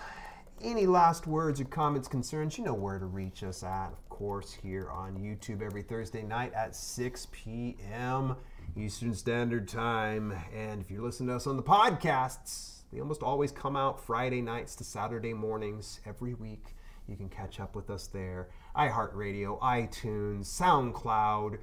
[0.61, 4.91] any last words or comments, concerns, you know where to reach us at, course, here
[4.91, 8.37] on YouTube every Thursday night at 6 p.m.
[8.77, 10.35] Eastern Standard Time.
[10.55, 14.43] And if you're listening to us on the podcasts, they almost always come out Friday
[14.43, 16.77] nights to Saturday mornings every week.
[17.09, 18.51] You can catch up with us there.
[18.77, 21.57] iHeartRadio, iTunes, SoundCloud,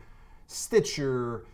[0.48, 1.46] Stitcher,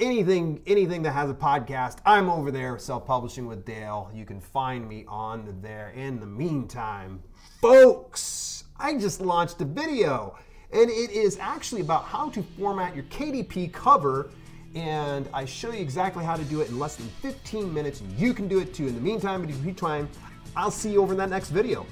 [0.00, 4.10] anything anything that has a podcast, I'm over there self-publishing with Dale.
[4.12, 5.90] You can find me on there.
[5.90, 7.22] In the meantime,
[7.60, 10.36] folks, I just launched a video
[10.72, 14.30] and it is actually about how to format your KDP cover
[14.74, 18.02] and I show you exactly how to do it in less than 15 minutes.
[18.16, 18.86] You can do it too.
[18.86, 20.08] In the meantime, in between time,
[20.54, 21.86] I'll see you over in that next video.